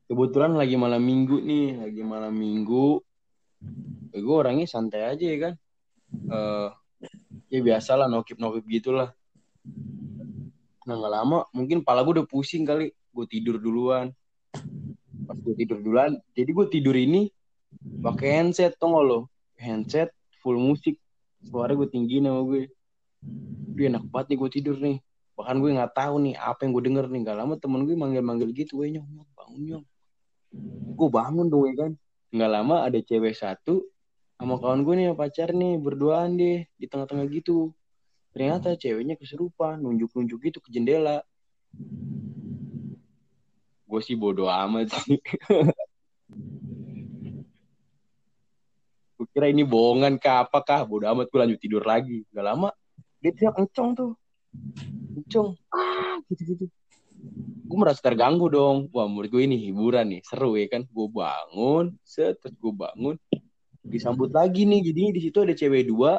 kebetulan 0.08 0.56
lagi 0.56 0.80
malam 0.80 1.04
minggu 1.04 1.44
nih, 1.44 1.84
lagi 1.84 2.02
malam 2.02 2.32
minggu. 2.32 3.04
Ya, 4.16 4.24
gue 4.24 4.36
orangnya 4.40 4.66
santai 4.66 5.04
aja 5.04 5.26
ya 5.28 5.38
kan. 5.38 5.54
Eh 6.32 6.70
ya 7.52 7.60
biasa 7.60 8.00
lah, 8.00 8.08
nokip-nokip 8.08 8.64
gitulah. 8.72 9.12
Nah, 10.88 10.96
nggak 10.96 11.14
lama, 11.14 11.44
mungkin 11.52 11.84
pala 11.84 12.08
gue 12.08 12.24
udah 12.24 12.28
pusing 12.32 12.64
kali. 12.64 12.96
Gue 13.12 13.28
tidur 13.28 13.60
duluan. 13.60 14.16
Pas 15.30 15.38
gue 15.38 15.54
tidur 15.54 15.78
duluan, 15.78 16.18
jadi 16.34 16.50
gue 16.50 16.66
tidur 16.74 16.98
ini 16.98 17.30
pakai 18.02 18.42
handset, 18.42 18.74
gak 18.82 18.90
lo? 18.90 19.30
Handset, 19.62 20.10
full 20.42 20.58
musik. 20.58 20.98
Suara 21.46 21.78
gue 21.78 21.86
tinggiin 21.86 22.26
sama 22.26 22.42
gue. 22.50 22.74
Duh, 23.78 23.86
enak 23.86 24.10
banget 24.10 24.34
nih 24.34 24.38
gue 24.42 24.50
tidur 24.50 24.78
nih. 24.82 24.98
Bahkan 25.38 25.56
gue 25.62 25.70
nggak 25.78 25.94
tahu 25.94 26.16
nih 26.26 26.34
apa 26.34 26.66
yang 26.66 26.72
gue 26.74 26.84
denger 26.90 27.06
nih. 27.14 27.22
Gak 27.30 27.38
lama 27.46 27.54
temen 27.62 27.86
gue 27.86 27.94
manggil-manggil 27.94 28.50
gitu 28.58 28.82
gue 28.82 28.98
nyong 28.98 29.06
nyong 29.06 29.30
bangun 29.38 29.62
nyong. 29.70 29.86
Gue 30.98 31.10
bangun 31.14 31.46
dong 31.46 31.64
ya 31.70 31.74
kan? 31.78 31.92
Nggak 32.34 32.50
lama 32.50 32.76
ada 32.90 32.98
cewek 32.98 33.38
satu 33.38 33.86
sama 34.42 34.58
kawan 34.58 34.82
gue 34.82 34.94
nih 34.98 35.14
pacar 35.14 35.54
nih 35.54 35.78
berduaan 35.78 36.42
deh 36.42 36.66
di 36.74 36.86
tengah-tengah 36.90 37.30
gitu. 37.30 37.70
Ternyata 38.34 38.74
ceweknya 38.74 39.14
keserupan 39.14 39.78
nunjuk-nunjuk 39.78 40.42
gitu 40.42 40.58
ke 40.58 40.74
jendela 40.74 41.22
gue 43.90 44.02
sih 44.06 44.14
bodoh 44.14 44.46
amat 44.46 44.94
sih. 45.02 45.18
Gue 49.18 49.28
kira 49.34 49.50
ini 49.50 49.66
bohongan 49.66 50.22
kah 50.22 50.46
apakah? 50.46 50.86
Bodoh 50.86 51.10
amat 51.10 51.34
gue 51.34 51.40
lanjut 51.42 51.60
tidur 51.60 51.82
lagi. 51.82 52.22
Gak 52.30 52.46
lama. 52.46 52.70
Dia 53.18 53.34
teriak 53.34 53.58
encong 53.58 53.90
tuh. 53.98 54.12
Encong 55.18 55.58
ah 55.74 56.22
gitu-gitu 56.30 56.70
gue 57.70 57.78
merasa 57.78 58.02
terganggu 58.02 58.50
dong. 58.50 58.90
Wah 58.90 59.06
menurut 59.06 59.30
gue 59.30 59.44
ini 59.46 59.58
hiburan 59.60 60.10
nih. 60.10 60.22
Seru 60.26 60.58
ya 60.58 60.66
kan? 60.70 60.86
Gue 60.90 61.08
bangun 61.10 61.94
set 62.02 62.42
terus 62.42 62.58
gue 62.58 62.74
bangun. 62.74 63.16
Disambut 63.86 64.34
lagi 64.34 64.66
nih. 64.66 64.82
Jadi 64.90 65.02
di 65.14 65.22
situ 65.22 65.38
ada 65.46 65.54
cewek 65.54 65.86
dua. 65.86 66.18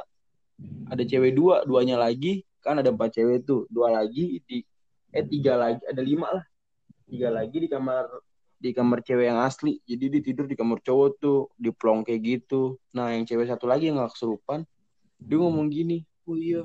Ada 0.91 1.03
cewek 1.03 1.33
dua 1.35 1.67
duanya 1.67 1.99
lagi. 1.99 2.47
Kan 2.63 2.79
ada 2.79 2.95
empat 2.95 3.19
cewek 3.19 3.43
tuh. 3.43 3.67
Dua 3.67 3.91
lagi 3.91 4.39
di 4.47 4.63
eh 5.11 5.27
tiga 5.27 5.59
lagi. 5.59 5.83
Ada 5.91 6.03
lima 6.03 6.31
lah 6.31 6.45
tiga 7.11 7.29
lagi 7.35 7.59
di 7.59 7.69
kamar 7.69 8.07
di 8.61 8.71
kamar 8.71 9.03
cewek 9.03 9.27
yang 9.27 9.41
asli. 9.43 9.83
Jadi 9.83 10.05
dia 10.07 10.23
tidur 10.23 10.47
di 10.47 10.55
kamar 10.55 10.79
cowok 10.79 11.09
tuh 11.19 11.51
di 11.59 11.75
plong 11.75 12.07
kayak 12.07 12.21
gitu. 12.23 12.79
Nah 12.95 13.11
yang 13.11 13.27
cewek 13.27 13.51
satu 13.51 13.67
lagi 13.67 13.91
yang 13.91 13.99
gak 13.99 14.15
kesurupan 14.15 14.63
dia 15.21 15.37
ngomong 15.37 15.69
gini 15.69 16.07
oh 16.25 16.37
iya. 16.39 16.63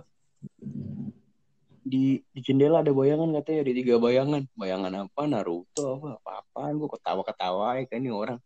Di 1.85 2.21
di 2.21 2.39
jendela 2.41 2.85
ada 2.85 2.93
bayangan 2.93 3.31
katanya 3.41 3.59
ada 3.65 3.73
tiga 3.73 3.95
bayangan. 3.97 4.43
Bayangan 4.53 4.93
apa? 5.09 5.21
Naruto 5.25 5.83
apa? 5.97 6.07
Apa 6.21 6.31
apaan? 6.45 6.73
Gue 6.77 6.89
ketawa 6.93 7.21
ketawa 7.25 7.67
ya 7.81 7.83
kan 7.89 7.99
ini 8.03 8.11
orang. 8.13 8.37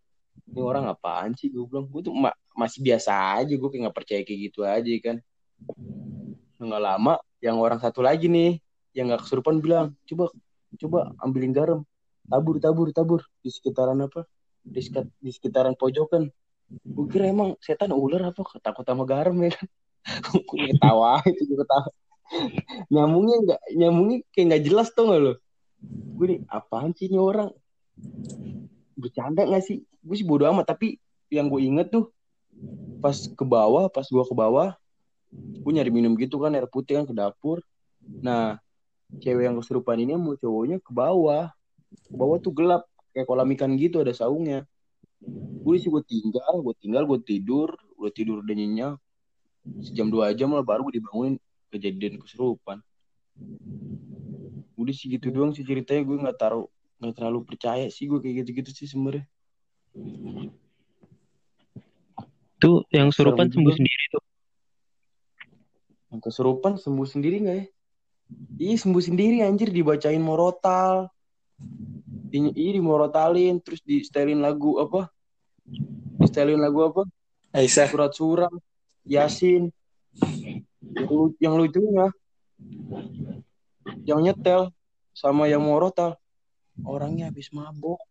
Ini 0.49 0.59
orang 0.63 0.85
apaan 0.87 1.35
sih? 1.35 1.51
Gue 1.51 1.67
bilang 1.67 1.85
gue 1.91 2.01
tuh 2.05 2.15
ma- 2.15 2.37
masih 2.55 2.79
biasa 2.79 3.43
aja 3.43 3.53
gue 3.53 3.69
kayak 3.69 3.81
nggak 3.89 3.97
percaya 3.97 4.21
kayak 4.23 4.39
gitu 4.49 4.63
aja 4.63 4.93
kan. 5.03 5.17
Nggak 6.59 6.83
lama 6.83 7.13
yang 7.39 7.57
orang 7.57 7.79
satu 7.79 8.03
lagi 8.03 8.27
nih 8.27 8.59
yang 8.93 9.09
nggak 9.09 9.25
kesurupan 9.25 9.63
bilang 9.63 9.95
coba 10.05 10.29
coba 10.77 10.99
ambilin 11.23 11.53
garam 11.55 11.81
tabur 12.29 12.55
tabur 12.61 12.87
tabur. 12.93 13.21
Di 13.41 13.49
sekitaran 13.49 13.99
apa? 14.05 14.23
Di, 14.61 14.79
sekat- 14.79 15.11
di 15.17 15.33
sekitaran 15.33 15.73
pojokan. 15.73 16.29
Gue 16.69 17.05
kira 17.09 17.27
emang 17.29 17.57
setan 17.59 17.91
ular 17.91 18.29
apa? 18.29 18.45
Takut 18.61 18.85
sama 18.85 19.03
garam 19.03 19.35
ya 19.41 19.51
kan? 19.51 19.67
Gue 20.47 20.69
ketawa 20.71 21.19
itu 21.29 21.43
gue 21.43 21.57
ketawa. 21.59 21.89
Nyamungnya 22.93 23.35
nggak 23.41 23.61
nyamungnya 23.73 24.17
kayak 24.31 24.45
nggak 24.53 24.63
jelas 24.69 24.87
tuh 24.93 25.09
nggak 25.09 25.21
lo? 25.21 25.33
Gue 26.15 26.25
nih 26.35 26.39
apaan 26.45 26.93
sih 26.93 27.09
ini 27.09 27.17
orang? 27.17 27.49
Bercanda 28.95 29.43
nggak 29.43 29.63
sih? 29.65 29.83
Gue 29.99 30.15
sih 30.15 30.25
bodo 30.25 30.45
amat 30.49 30.71
tapi 30.71 31.01
yang 31.33 31.49
gue 31.49 31.61
inget 31.61 31.89
tuh 31.93 32.09
pas 32.99 33.15
ke 33.15 33.45
bawah 33.45 33.87
pas 33.87 34.03
gue 34.03 34.23
ke 34.23 34.35
bawah 34.35 34.75
gue 35.59 35.71
nyari 35.71 35.91
minum 35.91 36.15
gitu 36.19 36.39
kan 36.41 36.51
air 36.55 36.67
putih 36.69 37.01
kan 37.01 37.05
ke 37.05 37.13
dapur. 37.13 37.59
Nah 38.23 38.57
cewek 39.19 39.49
yang 39.49 39.55
kesurupan 39.59 39.99
ini 39.99 40.15
mau 40.15 40.35
cowoknya 40.37 40.79
ke 40.79 40.91
bawah 40.93 41.51
ke 41.89 42.13
bawah 42.13 42.37
tuh 42.41 42.53
gelap 42.53 42.85
kayak 43.13 43.25
kolam 43.25 43.49
ikan 43.57 43.73
gitu 43.77 44.01
ada 44.01 44.13
saungnya 44.13 44.65
gue 45.59 45.75
sih 45.75 45.89
gue 45.91 46.03
tinggal 46.05 46.61
gue 46.63 46.75
tinggal 46.79 47.03
gue 47.05 47.19
tidur 47.21 47.73
gue 47.75 48.09
tidur 48.13 48.41
udah 48.41 48.55
nyenyak 48.55 48.95
sejam 49.83 50.07
dua 50.07 50.31
jam 50.33 50.53
lah 50.55 50.63
baru 50.63 50.87
gue 50.87 51.01
dibangunin 51.01 51.35
kejadian 51.69 52.21
kesurupan 52.21 52.79
udah 54.79 54.93
sih 54.95 55.11
gitu 55.11 55.29
doang 55.29 55.51
sih 55.51 55.67
ceritanya 55.67 56.01
gue 56.07 56.17
nggak 56.23 56.37
taruh 56.39 56.67
nggak 57.03 57.13
terlalu 57.15 57.39
percaya 57.43 57.91
sih 57.91 58.07
gue 58.07 58.19
kayak 58.23 58.45
gitu-gitu 58.45 58.71
sih 58.71 58.87
sebenarnya 58.87 59.27
Tuh 62.59 62.83
yang 62.91 63.07
surupan 63.15 63.47
Serem 63.47 63.55
sembuh 63.55 63.73
sendiri 63.79 64.03
tuh. 64.11 64.23
Yang 66.11 66.21
kesurupan 66.27 66.73
sembuh 66.75 67.07
sendiri 67.07 67.35
nggak 67.39 67.55
ya? 67.55 67.65
Iya 68.59 68.75
sembuh 68.83 69.03
sendiri 69.03 69.37
anjir 69.47 69.71
dibacain 69.71 70.19
morotal. 70.19 71.07
Di, 72.29 72.37
iya 72.53 72.77
dimorotalin 72.77 73.57
terus 73.57 73.81
di 73.81 74.05
setelin 74.05 74.37
lagu 74.37 74.77
apa? 74.77 75.09
Di 76.21 76.25
setelin 76.29 76.61
lagu 76.61 76.85
apa? 76.85 77.03
Aisyah. 77.53 77.89
Surat-surat, 77.89 78.53
Yasin. 79.05 79.73
Yang, 80.93 81.09
lu- 81.09 81.37
yang 81.41 81.53
lucunya 81.57 82.07
yang 84.05 84.19
nyetel 84.25 84.73
sama 85.13 85.45
yang 85.45 85.61
morotal 85.61 86.17
orangnya 86.81 87.29
habis 87.29 87.53
mabok. 87.53 88.01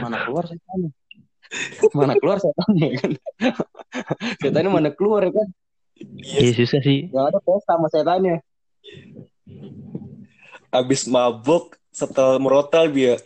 Mana 0.00 0.20
keluar 0.24 0.44
setannya? 0.48 0.90
Mana 1.96 2.14
keluar 2.20 2.38
setannya 2.40 2.88
kan? 3.00 3.10
setannya 4.42 4.70
mana 4.70 4.90
keluar 4.92 5.24
ya 5.24 5.32
kan? 5.32 5.48
Iya 6.20 6.52
susah 6.54 6.80
sih. 6.84 7.08
Yang 7.08 7.24
ada 7.32 7.38
pesta 7.40 7.72
sama 7.76 7.88
setannya. 7.88 8.36
Abis 10.68 11.08
mabuk 11.08 11.77
setel 11.98 12.38
merotal 12.38 12.86
dia. 12.94 13.18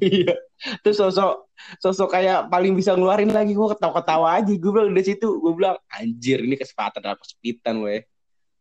Iya. 0.00 0.40
Terus 0.80 0.96
sosok 0.96 1.52
sosok 1.78 2.08
kayak 2.16 2.48
paling 2.48 2.72
bisa 2.72 2.96
ngeluarin 2.96 3.30
lagi 3.30 3.52
gue 3.52 3.68
ketawa-ketawa 3.76 4.40
aja. 4.40 4.52
Gue 4.56 4.72
bilang 4.72 4.96
di 4.96 5.04
situ 5.04 5.28
gue 5.38 5.52
bilang 5.52 5.76
anjir 5.92 6.40
ini 6.40 6.56
kesempatan 6.56 7.04
dalam 7.04 7.18
kesepitan 7.20 7.84
gue 7.84 8.08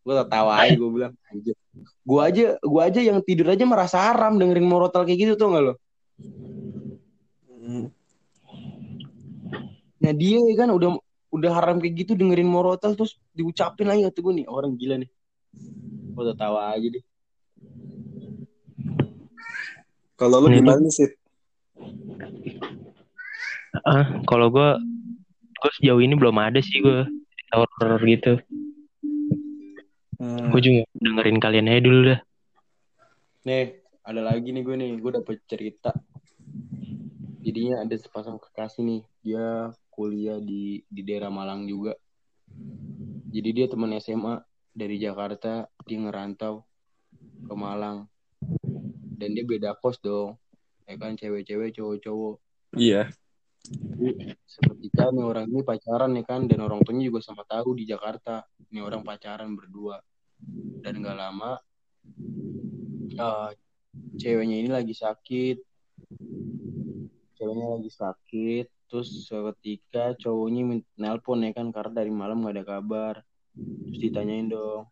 gue 0.08 0.16
ketawa 0.24 0.52
aja 0.64 0.76
gue 0.76 0.92
bilang 0.92 1.14
anjir. 1.32 1.56
Gue 2.04 2.22
aja 2.24 2.46
gue 2.60 2.82
aja 2.84 3.00
yang 3.00 3.20
tidur 3.24 3.48
aja 3.52 3.64
merasa 3.64 3.98
haram 4.12 4.36
dengerin 4.36 4.68
morotal 4.68 5.08
kayak 5.08 5.20
gitu 5.24 5.34
tuh 5.40 5.48
nggak 5.56 5.64
lo? 5.64 5.74
Nah 10.04 10.14
dia 10.16 10.40
kan 10.56 10.70
udah 10.72 10.90
udah 11.28 11.52
haram 11.52 11.78
kayak 11.84 12.08
gitu 12.08 12.12
dengerin 12.16 12.48
morotal 12.48 12.96
terus 12.96 13.20
diucapin 13.36 13.88
lagi 13.88 14.08
kata 14.08 14.20
gue 14.20 14.34
nih 14.44 14.46
orang 14.48 14.76
gila 14.76 14.96
nih. 15.00 15.12
Gue 16.16 16.24
ketawa 16.34 16.76
aja 16.76 16.88
deh 16.88 17.04
Kalau 20.17 20.41
lu 20.41 20.50
Ini 20.50 20.65
gimana 20.65 20.89
sih? 20.89 21.09
Ah, 23.86 24.17
kalau 24.25 24.50
gue 24.50 24.69
gue 25.57 25.71
sejauh 25.77 26.01
ini 26.01 26.17
belum 26.17 26.38
ada 26.41 26.57
sih 26.57 26.81
gue 26.81 27.05
horror 27.53 28.01
gitu. 28.03 28.41
Hmm. 30.17 30.50
Gue 30.50 30.62
juga 30.65 30.81
dengerin 30.97 31.38
kalian 31.38 31.69
aja 31.69 31.81
dulu 31.86 32.00
dah. 32.13 32.19
nih 33.47 33.79
ada 34.03 34.27
lagi 34.27 34.51
nih 34.51 34.59
gue 34.59 34.75
nih 34.75 34.91
gue 35.00 35.12
dapet 35.24 35.39
cerita 35.47 35.95
jadinya 37.39 37.79
ada 37.79 37.95
sepasang 37.95 38.36
kekasih 38.36 38.83
nih 38.83 39.01
dia 39.24 39.71
kuliah 39.88 40.36
di 40.43 40.83
di 40.91 41.01
daerah 41.07 41.31
Malang 41.31 41.63
juga 41.63 41.95
jadi 43.31 43.50
dia 43.55 43.65
teman 43.71 43.95
SMA 44.03 44.43
dari 44.75 45.00
Jakarta 45.00 45.71
dia 45.88 45.95
ngerantau 46.03 46.67
ke 47.47 47.55
Malang 47.55 48.12
dan 49.17 49.33
dia 49.33 49.43
beda 49.43 49.74
kos 49.81 49.97
dong. 50.00 50.38
Ya 50.86 50.95
kan 50.95 51.17
cewek-cewek 51.17 51.74
cowok-cowok. 51.74 52.36
Iya. 52.77 53.09
seketika 54.47 55.12
nih 55.12 55.25
orang 55.27 55.51
ini 55.51 55.59
pacaran 55.65 56.15
ya 56.15 56.24
kan. 56.24 56.45
Dan 56.47 56.63
orang 56.63 56.86
tuanya 56.86 57.09
juga 57.09 57.19
sama 57.25 57.43
tahu 57.43 57.75
di 57.75 57.83
Jakarta. 57.89 58.45
Ini 58.71 58.79
orang 58.79 59.01
pacaran 59.03 59.57
berdua. 59.57 60.00
Dan 60.86 61.01
nggak 61.01 61.17
lama 61.17 61.57
eh, 63.17 63.50
ceweknya 64.21 64.55
ini 64.63 64.69
lagi 64.71 64.95
sakit. 64.95 65.57
Ceweknya 67.36 67.67
lagi 67.75 67.91
sakit. 67.91 68.65
Terus 68.88 69.27
seketika 69.27 70.15
cowoknya 70.15 70.79
nelpon 70.95 71.43
ya 71.43 71.51
kan. 71.51 71.74
Karena 71.75 72.05
dari 72.05 72.13
malam 72.13 72.45
nggak 72.45 72.55
ada 72.55 72.63
kabar. 72.63 73.15
Terus 73.58 73.99
ditanyain 73.99 74.47
dong 74.47 74.88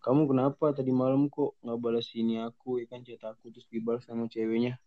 kamu 0.00 0.32
kenapa 0.32 0.72
tadi 0.72 0.88
malam 0.96 1.28
kok 1.28 1.60
nggak 1.60 1.76
balas 1.76 2.08
ini 2.16 2.40
aku? 2.40 2.80
Ya 2.80 2.88
kan 2.88 3.04
chat 3.04 3.20
aku 3.20 3.52
terus 3.52 3.68
dibalas 3.68 4.08
sama 4.08 4.24
ceweknya. 4.32 4.80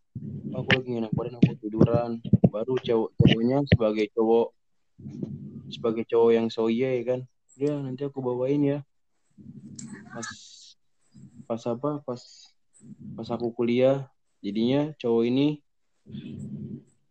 Aku 0.49 0.69
lagi 0.73 0.89
nggak 0.89 1.05
namparin 1.05 1.37
aku 1.37 1.53
tiduran. 1.61 2.17
Baru 2.49 2.73
cowok 2.81 3.09
cowoknya 3.21 3.57
sebagai 3.69 4.09
cowok 4.17 4.47
sebagai 5.69 6.03
cowok 6.09 6.31
yang 6.33 6.47
so 6.49 6.65
iya 6.65 6.97
ya 6.97 7.03
kan? 7.05 7.19
Dia 7.53 7.77
nanti 7.77 8.01
aku 8.09 8.25
bawain 8.25 8.61
ya. 8.65 8.79
Pas 10.09 10.29
pas 11.45 11.61
apa? 11.69 12.01
Pas 12.01 12.21
pas 13.13 13.27
aku 13.29 13.53
kuliah. 13.53 14.09
Jadinya 14.41 14.97
cowok 14.97 15.23
ini 15.29 15.61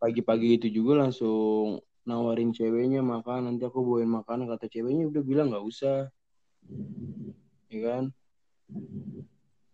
pagi-pagi 0.02 0.58
itu 0.58 0.66
juga 0.74 1.06
langsung 1.06 1.78
nawarin 2.02 2.50
ceweknya 2.50 2.98
makan. 2.98 3.46
Nanti 3.46 3.62
aku 3.62 3.78
bawain 3.78 4.10
makan. 4.10 4.50
Kata 4.50 4.66
ceweknya 4.66 5.06
udah 5.06 5.22
bilang 5.22 5.54
nggak 5.54 5.62
usah 5.62 6.10
ya 7.72 7.80
kan? 7.88 8.04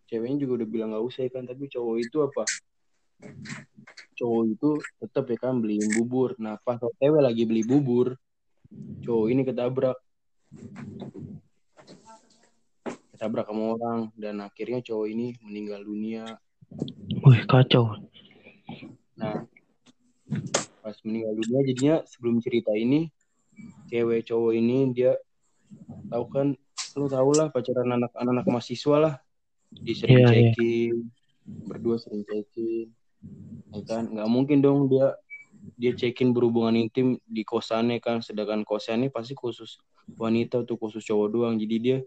Ceweknya 0.09 0.47
juga 0.47 0.63
udah 0.63 0.67
bilang 0.71 0.89
nggak 0.95 1.05
usah 1.05 1.21
ya 1.27 1.31
kan 1.35 1.43
tapi 1.45 1.67
cowok 1.67 1.95
itu 1.99 2.17
apa? 2.23 2.43
Cowok 4.15 4.43
itu 4.47 4.69
tetap 5.03 5.25
ya 5.27 5.37
kan 5.37 5.59
beliin 5.59 5.87
bubur. 5.99 6.33
Nah 6.39 6.55
pas 6.63 6.79
cewek 6.79 7.21
lagi 7.21 7.43
beli 7.43 7.67
bubur 7.67 8.15
cowok 9.03 9.27
ini 9.29 9.41
ketabrak. 9.45 9.97
Ketabrak 13.13 13.47
sama 13.51 13.63
orang 13.75 13.99
dan 14.15 14.39
akhirnya 14.39 14.79
cowok 14.79 15.07
ini 15.11 15.35
meninggal 15.43 15.83
dunia. 15.83 16.23
Wih 17.25 17.43
kacau. 17.49 17.97
Nah, 19.19 19.43
pas 20.79 20.95
meninggal 21.03 21.33
dunia 21.35 21.59
jadinya 21.67 21.95
sebelum 22.07 22.39
cerita 22.39 22.71
ini 22.71 23.11
cewek 23.91 24.29
cowok 24.29 24.53
ini 24.55 24.77
dia 24.95 25.17
tahu 26.07 26.25
kan 26.31 26.47
lu 26.97 27.07
tau 27.11 27.29
lah 27.35 27.51
pacaran 27.53 27.89
anak 27.89 28.11
anak 28.15 28.45
mahasiswa 28.47 28.95
lah 28.97 29.13
di 29.69 29.93
sering 29.93 30.25
Iya, 30.25 30.29
iya. 30.29 30.31
checking 30.53 30.93
berdua 31.69 31.95
sering 32.01 32.23
checking 32.25 32.89
ya 33.75 33.81
kan 33.85 34.09
nggak 34.09 34.29
mungkin 34.29 34.63
dong 34.63 34.89
dia 34.89 35.13
dia 35.75 35.91
cekin 35.91 36.31
berhubungan 36.31 36.79
intim 36.79 37.19
di 37.27 37.43
kosannya 37.43 37.99
kan 37.99 38.23
sedangkan 38.23 38.63
kosannya 38.63 39.11
pasti 39.11 39.35
khusus 39.35 39.77
wanita 40.15 40.63
tuh 40.65 40.79
khusus 40.79 41.03
cowok 41.05 41.27
doang 41.29 41.53
jadi 41.59 41.75
dia 41.77 41.97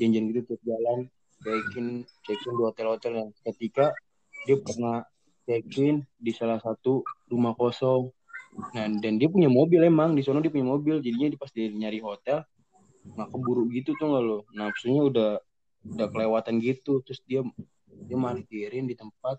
janjian 0.00 0.32
gitu 0.32 0.40
tiap 0.48 0.62
jalan 0.64 1.06
cekin 1.44 2.02
cekin 2.26 2.52
di 2.56 2.62
hotel-hotel 2.64 3.12
yang 3.14 3.30
ketika 3.44 3.92
dia 4.48 4.56
pernah 4.58 5.04
check-in 5.46 6.02
di 6.18 6.32
salah 6.34 6.58
satu 6.58 7.06
rumah 7.30 7.54
kosong. 7.54 8.10
Nah, 8.74 8.88
dan 8.98 9.20
dia 9.20 9.30
punya 9.30 9.46
mobil 9.46 9.84
emang 9.84 10.18
di 10.18 10.26
sana 10.26 10.42
dia 10.42 10.50
punya 10.50 10.66
mobil. 10.66 10.98
Jadinya 10.98 11.30
dia 11.30 11.38
pas 11.38 11.50
dia 11.54 11.70
nyari 11.70 12.02
hotel 12.02 12.42
nggak 13.14 13.28
keburu 13.30 13.64
gitu 13.70 13.94
tuh 13.94 14.06
nggak 14.10 14.24
lo. 14.24 14.38
Nafsunya 14.56 15.02
udah 15.06 15.30
udah 15.86 16.06
kelewatan 16.10 16.58
gitu. 16.58 17.04
Terus 17.06 17.20
dia 17.28 17.40
dia 18.06 18.16
markirin 18.18 18.90
di 18.90 18.94
tempat 18.98 19.38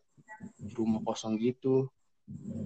rumah 0.78 1.04
kosong 1.04 1.36
gitu. 1.42 1.92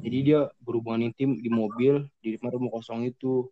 Jadi 0.01 0.17
dia 0.25 0.49
berhubungan 0.61 1.09
intim 1.13 1.37
di 1.37 1.49
mobil 1.49 2.05
di 2.21 2.37
depan 2.37 2.57
rumah 2.57 2.73
kosong 2.73 3.05
itu. 3.05 3.49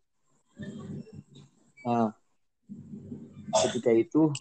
Nah, 1.86 2.12
ketika 3.70 3.94
itu 3.94 4.34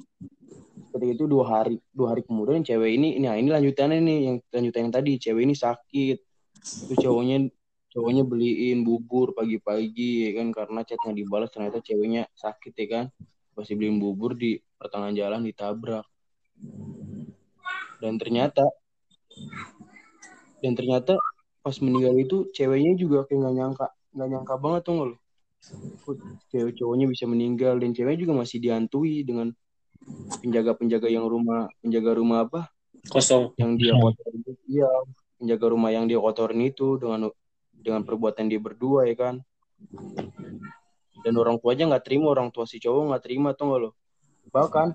ketika 0.92 1.12
itu 1.20 1.24
dua 1.28 1.44
hari 1.44 1.76
dua 1.92 2.16
hari 2.16 2.24
kemudian 2.24 2.64
cewek 2.64 2.96
ini 2.96 3.20
nah 3.20 3.36
ini 3.36 3.48
lanjutannya 3.52 4.00
nih 4.00 4.18
yang 4.24 4.36
lanjutan 4.52 4.80
yang 4.88 4.94
tadi 4.94 5.12
cewek 5.20 5.42
ini 5.44 5.54
sakit 5.54 6.16
terus 6.88 6.98
cowoknya 7.00 7.48
cowoknya 7.98 8.22
beliin 8.22 8.86
bubur 8.86 9.34
pagi-pagi 9.34 10.30
ya 10.30 10.38
kan? 10.38 10.54
Karena 10.54 10.86
chatnya 10.86 11.18
dibalas 11.18 11.50
ternyata 11.50 11.82
ceweknya 11.82 12.30
sakit 12.38 12.72
ya 12.78 12.86
kan? 12.86 13.04
Pasti 13.58 13.74
beliin 13.74 13.98
bubur 13.98 14.38
di 14.38 14.54
pertengahan 14.78 15.18
jalan 15.18 15.42
ditabrak. 15.42 16.06
Dan 17.98 18.14
ternyata 18.22 18.62
dan 20.62 20.78
ternyata 20.78 21.18
pas 21.58 21.74
meninggal 21.82 22.14
itu 22.14 22.46
ceweknya 22.54 22.94
juga 22.94 23.26
kayak 23.26 23.38
nggak 23.42 23.54
nyangka 23.58 23.86
nggak 24.14 24.28
nyangka 24.30 24.54
banget 24.58 24.82
tuh 24.86 24.94
lo 25.14 25.16
cewek 26.48 26.74
cowoknya 26.78 27.06
bisa 27.10 27.26
meninggal 27.26 27.76
dan 27.82 27.90
ceweknya 27.92 28.24
juga 28.24 28.34
masih 28.42 28.58
dihantui 28.62 29.26
dengan 29.26 29.52
penjaga-penjaga 30.40 31.10
yang 31.10 31.26
rumah 31.26 31.68
penjaga 31.82 32.10
rumah 32.16 32.46
apa? 32.46 32.70
Kosong. 33.10 33.52
yang 33.60 33.76
dia 33.76 33.92
itu 34.32 34.52
iya 34.70 34.88
penjaga 35.38 35.66
rumah 35.70 35.90
yang 35.92 36.08
dia 36.08 36.18
kotorin 36.18 36.62
itu 36.64 36.96
dengan 36.96 37.28
dengan 37.80 38.02
perbuatan 38.02 38.50
dia 38.50 38.60
berdua 38.60 39.06
ya 39.08 39.16
kan? 39.16 39.34
Dan 41.22 41.34
orang 41.38 41.58
tuanya 41.58 41.94
nggak 41.94 42.04
terima 42.04 42.30
orang 42.30 42.48
tua 42.54 42.64
si 42.66 42.78
cowok 42.78 43.14
nggak 43.14 43.22
terima 43.24 43.54
tuh 43.54 43.64
nggak 43.70 43.80
lo? 43.82 43.90
Bahkan 44.50 44.88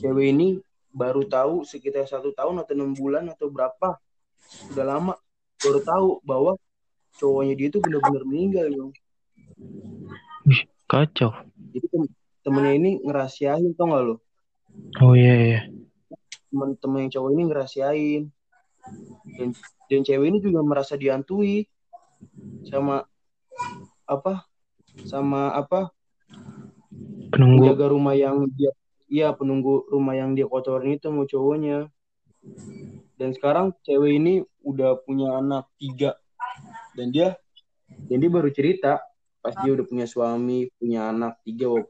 cewek 0.00 0.26
ini 0.32 0.58
baru 0.94 1.26
tahu 1.26 1.66
sekitar 1.66 2.06
satu 2.06 2.30
tahun 2.30 2.62
atau 2.62 2.72
enam 2.78 2.94
bulan 2.94 3.26
atau 3.26 3.50
berapa 3.50 3.98
udah 4.70 4.84
lama 4.86 5.14
baru 5.58 5.80
tahu 5.82 6.08
bahwa 6.22 6.52
cowoknya 7.18 7.54
dia 7.58 7.68
itu 7.72 7.78
benar-benar 7.82 8.22
meninggal 8.22 8.66
yo 8.70 8.86
Kacau. 10.84 11.32
jadi 11.72 11.86
tem 11.88 12.04
temennya 12.44 12.72
ini 12.76 12.90
ngerahasiain 13.00 13.72
tau 13.72 13.88
nggak 13.88 14.02
lo? 14.04 14.14
Oh 15.00 15.16
iya 15.16 15.34
iya. 15.34 15.60
temen-temen 16.52 17.08
yang 17.08 17.12
cowok 17.18 17.30
ini 17.32 17.42
ngerahasiain 17.48 18.22
dan 19.38 19.48
dan 19.88 20.00
cewek 20.04 20.26
ini 20.28 20.38
juga 20.40 20.60
merasa 20.64 20.96
dihantui 20.96 21.68
sama 22.64 23.04
apa 24.04 24.44
sama 25.04 25.52
apa 25.56 25.92
Penunggu. 27.32 27.66
penjaga 27.66 27.86
rumah 27.90 28.14
yang 28.14 28.46
dia 28.54 28.70
iya 29.10 29.34
penunggu 29.34 29.88
rumah 29.90 30.14
yang 30.16 30.32
dia 30.32 30.46
kotorin 30.48 30.96
itu 30.96 31.10
mau 31.10 31.26
cowoknya 31.26 31.90
dan 33.18 33.30
sekarang 33.34 33.72
cewek 33.82 34.20
ini 34.20 34.34
udah 34.64 35.00
punya 35.02 35.38
anak 35.40 35.68
tiga 35.80 36.16
dan 36.94 37.10
dia 37.10 37.36
dan 38.08 38.16
dia 38.20 38.30
baru 38.30 38.48
cerita 38.52 39.00
pas 39.44 39.54
dia 39.60 39.76
udah 39.76 39.84
punya 39.84 40.06
suami 40.08 40.72
punya 40.80 41.12
anak 41.12 41.36
tiga 41.44 41.68
Wak. 41.68 41.86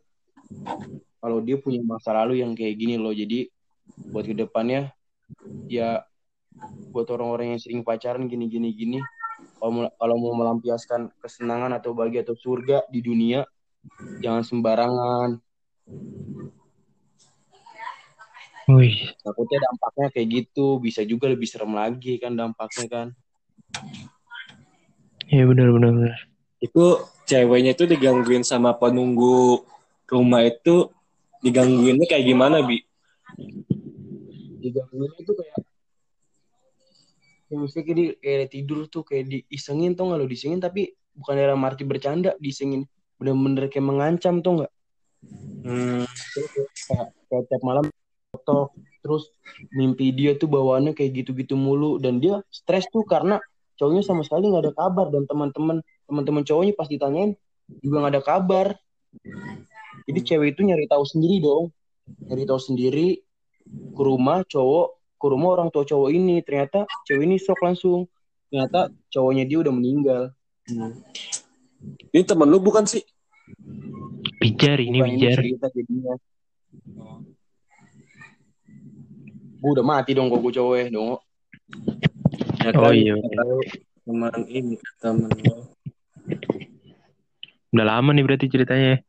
kalau 1.22 1.38
dia 1.38 1.57
punya 1.61 1.80
masa 1.87 2.11
lalu 2.16 2.42
yang 2.42 2.52
kayak 2.57 2.74
gini 2.74 2.98
loh 2.98 3.14
jadi 3.14 3.46
buat 4.11 4.26
ke 4.26 4.35
depannya 4.35 4.90
ya 5.70 6.02
buat 6.90 7.10
orang-orang 7.10 7.54
yang 7.54 7.60
sering 7.60 7.80
pacaran 7.82 8.30
gini 8.30 8.46
gini 8.46 8.70
gini. 8.70 8.98
Kalau 9.58 9.70
mau, 9.74 9.82
kalau 9.98 10.16
mau 10.20 10.32
melampiaskan 10.38 11.10
kesenangan 11.18 11.74
atau 11.74 11.90
bahagia 11.90 12.22
atau 12.22 12.38
surga 12.38 12.86
di 12.88 13.02
dunia 13.02 13.42
jangan 14.22 14.46
sembarangan. 14.46 15.42
Wih, 18.64 18.96
takutnya 19.20 19.58
dampaknya 19.60 20.06
kayak 20.14 20.28
gitu. 20.32 20.80
Bisa 20.80 21.04
juga 21.04 21.28
lebih 21.28 21.44
serem 21.44 21.76
lagi 21.76 22.16
kan 22.16 22.32
dampaknya 22.32 22.86
kan. 22.88 23.06
Ya 25.28 25.44
benar 25.44 25.68
benar 25.74 25.90
benar. 25.92 26.18
Itu 26.62 27.04
ceweknya 27.28 27.76
itu 27.76 27.84
digangguin 27.84 28.40
sama 28.40 28.72
penunggu 28.72 29.68
rumah 30.08 30.46
itu 30.48 30.88
digangguinnya 31.44 32.08
kayak 32.08 32.24
gimana, 32.24 32.64
Bi? 32.64 32.80
digangguin 34.64 35.12
itu 35.20 35.32
kayak 35.36 35.60
ya 37.48 37.54
maksudnya 37.61 37.85
kayak, 37.85 37.98
di, 37.98 38.04
kayak 38.20 38.48
tidur 38.50 38.80
tuh 38.88 39.02
kayak 39.04 39.24
diisengin 39.28 39.92
tuh 39.92 40.09
nggak 40.09 40.18
lo? 40.20 40.26
Disengin 40.26 40.61
tapi 40.61 40.92
bukan 41.14 41.35
dalam 41.38 41.61
arti 41.62 41.87
bercanda 41.87 42.35
disengin 42.42 42.88
bener-bener 43.20 43.70
kayak 43.70 43.87
mengancam 43.87 44.42
tuh 44.42 44.52
nggak? 44.62 44.72
Hmm, 45.64 46.04
kayak, 46.04 47.09
kayak 47.30 47.44
tiap 47.48 47.62
malam 47.64 47.85
foto 48.35 48.74
terus 49.04 49.30
mimpi 49.72 50.12
dia 50.12 50.37
tuh 50.37 50.48
bawaannya 50.48 50.96
kayak 50.96 51.24
gitu-gitu 51.24 51.54
mulu. 51.54 51.96
Dan 52.00 52.20
dia 52.20 52.40
stres 52.48 52.88
tuh 52.90 53.04
karena 53.04 53.40
cowoknya 53.80 54.02
sama 54.04 54.24
sekali 54.24 54.50
nggak 54.50 54.64
ada 54.68 54.74
kabar. 54.74 55.07
Dan 55.12 55.24
teman-teman 55.28 55.80
teman-teman 56.09 56.42
cowoknya 56.44 56.72
pas 56.76 56.88
ditanyain 56.88 57.37
juga 57.80 58.04
nggak 58.04 58.12
ada 58.18 58.22
kabar. 58.24 58.66
Jadi 60.04 60.20
cewek 60.20 60.57
itu 60.57 60.61
nyari 60.68 60.85
tahu 60.90 61.04
sendiri 61.07 61.40
dong. 61.40 61.72
Nyari 62.28 62.44
tahu 62.44 62.61
sendiri 62.61 63.24
ke 63.64 64.02
rumah 64.02 64.44
cowok 64.44 65.03
ke 65.24 65.32
rumah 65.32 65.56
orang 65.56 65.72
tua 65.72 65.88
cowok 65.88 66.12
ini 66.12 66.44
ternyata 66.44 66.84
cewek 67.08 67.24
ini 67.24 67.40
shock 67.40 67.56
langsung 67.64 68.04
ternyata 68.52 68.92
cowoknya 69.08 69.48
dia 69.48 69.64
udah 69.64 69.72
meninggal 69.72 70.22
Ini 72.12 72.24
temen 72.24 72.48
lu 72.48 72.60
bukan 72.60 72.84
sih? 72.84 73.00
Bijar 74.37 74.80
ini 74.80 75.00
Bukan 75.00 75.08
bijar. 75.16 75.37
cerita 75.37 75.66
jadinya 75.68 76.12
Gua 79.58 79.70
udah 79.72 79.84
mati 79.84 80.12
dong 80.12 80.28
kok 80.28 80.40
gue 80.40 80.52
cowoknya 80.52 80.87
dong 80.90 81.16
Ya 82.60 82.72
Oh 82.72 82.88
kan, 82.88 82.96
iya. 82.96 83.12
teman 84.04 84.32
ini 84.48 84.76
temen 85.00 85.28
lu. 85.32 85.52
Udah 87.72 87.87
lama 87.88 88.12
nih 88.12 88.24
berarti 88.24 88.46
ceritanya. 88.48 89.00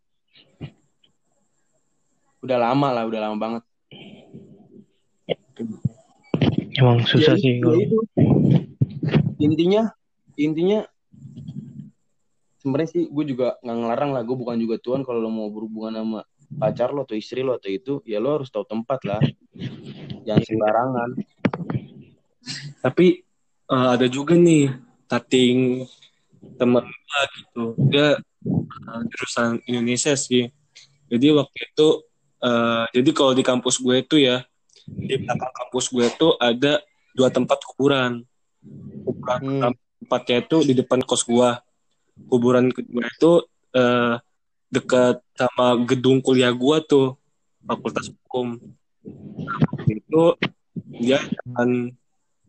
udah 2.39 2.59
lama 2.61 2.87
lah 2.93 3.03
udah 3.03 3.19
lama 3.23 3.37
banget 3.41 3.63
Emang 6.75 6.99
susah 7.07 7.35
Ya, 7.35 7.41
sih 7.41 7.57
ya 7.57 7.63
kalau 7.63 7.79
itu. 7.79 7.97
intinya 9.39 9.83
intinya 10.35 10.79
sebenarnya 12.59 12.89
sih 12.91 13.03
gue 13.07 13.25
juga 13.27 13.55
nggak 13.61 13.77
ngelarang 13.77 14.11
lah 14.11 14.21
gue 14.25 14.35
bukan 14.35 14.57
juga 14.59 14.75
tuan 14.81 15.01
kalau 15.03 15.19
lo 15.21 15.31
mau 15.31 15.47
berhubungan 15.47 15.95
sama 15.95 16.21
pacar 16.55 16.91
lo 16.91 17.03
atau 17.03 17.15
istri 17.15 17.39
lo 17.41 17.55
atau 17.55 17.69
itu 17.69 17.93
ya 18.03 18.19
lo 18.19 18.39
harus 18.41 18.49
tahu 18.49 18.65
tempat 18.65 18.99
lah 19.05 19.21
jangan 20.25 20.43
sembarangan 20.43 21.09
Tapi 22.81 23.07
eh, 23.65 23.87
ada 23.97 24.05
juga 24.05 24.37
nih 24.37 24.69
cutting 25.09 25.81
teman 26.61 26.85
gua 26.85 27.21
gitu. 27.33 27.63
Dia 27.89 28.07
eh, 28.85 29.01
jurusan 29.09 29.57
Indonesia 29.65 30.13
sih. 30.13 30.53
Jadi 31.09 31.27
waktu 31.33 31.57
itu 31.73 31.87
eh, 32.41 32.85
jadi 32.93 33.09
kalau 33.09 33.33
di 33.33 33.41
kampus 33.41 33.81
gue 33.81 34.05
itu 34.05 34.21
ya 34.21 34.45
di 34.85 35.15
belakang 35.17 35.51
kampus 35.51 35.85
gue 35.89 36.05
itu 36.05 36.27
ada 36.37 36.81
dua 37.11 37.29
tempat 37.31 37.59
kuburan. 37.63 38.21
Kuburan 39.05 39.39
Hmm. 39.41 39.73
tempatnya 40.01 40.43
itu 40.43 40.57
di 40.61 40.73
depan 40.75 40.99
kos 41.01 41.23
gua. 41.23 41.63
Kuburan 42.27 42.69
kedua 42.69 43.03
itu 43.05 43.31
eh, 43.71 44.15
dekat 44.67 45.19
sama 45.33 45.79
gedung 45.83 46.19
kuliah 46.19 46.51
gua 46.51 46.79
tuh 46.79 47.15
Fakultas 47.63 48.11
Hukum. 48.11 48.59
Nah, 49.35 49.59
itu 49.87 50.23
dia 50.99 51.19
jalan 51.23 51.91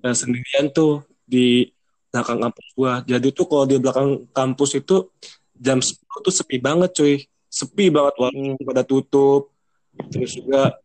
eh, 0.03 0.15
sendirian 0.15 0.71
tuh 0.71 1.03
di 1.25 1.71
belakang 2.11 2.39
kampus 2.43 2.67
gua. 2.75 2.93
Jadi 3.03 3.29
tuh 3.31 3.47
kalau 3.47 3.65
di 3.65 3.77
belakang 3.79 4.09
kampus 4.31 4.71
itu 4.77 5.09
jam 5.57 5.79
10 5.81 5.99
tuh 6.21 6.35
sepi 6.35 6.57
banget 6.59 6.91
cuy. 6.93 7.15
Sepi 7.47 7.89
banget 7.89 8.15
walaupun 8.19 8.55
Hmm. 8.55 8.67
pada 8.67 8.83
tutup. 8.83 9.53
Terus 10.13 10.37
juga 10.37 10.77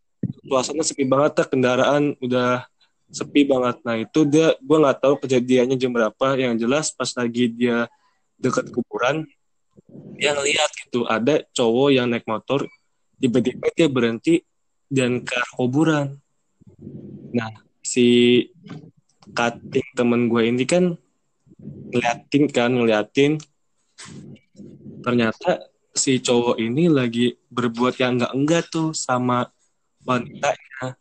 suasana 0.45 0.83
sepi 0.85 1.03
banget 1.07 1.47
kendaraan 1.47 2.15
udah 2.19 2.65
sepi 3.11 3.43
banget. 3.43 3.83
Nah 3.83 3.95
itu 3.99 4.23
dia 4.23 4.55
gua 4.63 4.87
nggak 4.87 4.99
tahu 5.03 5.13
kejadiannya 5.27 5.75
jam 5.75 5.91
berapa. 5.91 6.27
Yang 6.39 6.53
jelas 6.67 6.85
pas 6.95 7.11
lagi 7.15 7.51
dia 7.51 7.87
dekat 8.41 8.71
kuburan 8.73 9.27
dia 10.17 10.31
ngeliat 10.35 10.71
gitu 10.87 11.03
ada 11.07 11.43
cowok 11.51 11.89
yang 11.91 12.07
naik 12.11 12.25
motor 12.27 12.63
tiba-tiba 13.19 13.67
dia 13.75 13.87
berhenti 13.91 14.35
dan 14.87 15.21
ke 15.21 15.37
kuburan. 15.55 16.17
Nah 17.35 17.51
si 17.81 18.47
cutting 19.31 19.87
temen 19.95 20.27
gue 20.27 20.43
ini 20.49 20.63
kan 20.65 20.93
ngeliatin 21.91 22.43
kan 22.49 22.71
ngeliatin 22.73 23.37
ternyata 25.01 25.71
si 25.91 26.21
cowok 26.23 26.57
ini 26.57 26.87
lagi 26.87 27.35
berbuat 27.51 27.99
yang 27.99 28.17
enggak 28.17 28.33
enggak 28.33 28.63
tuh 28.71 28.89
sama 28.95 29.49
wanitanya 30.07 30.97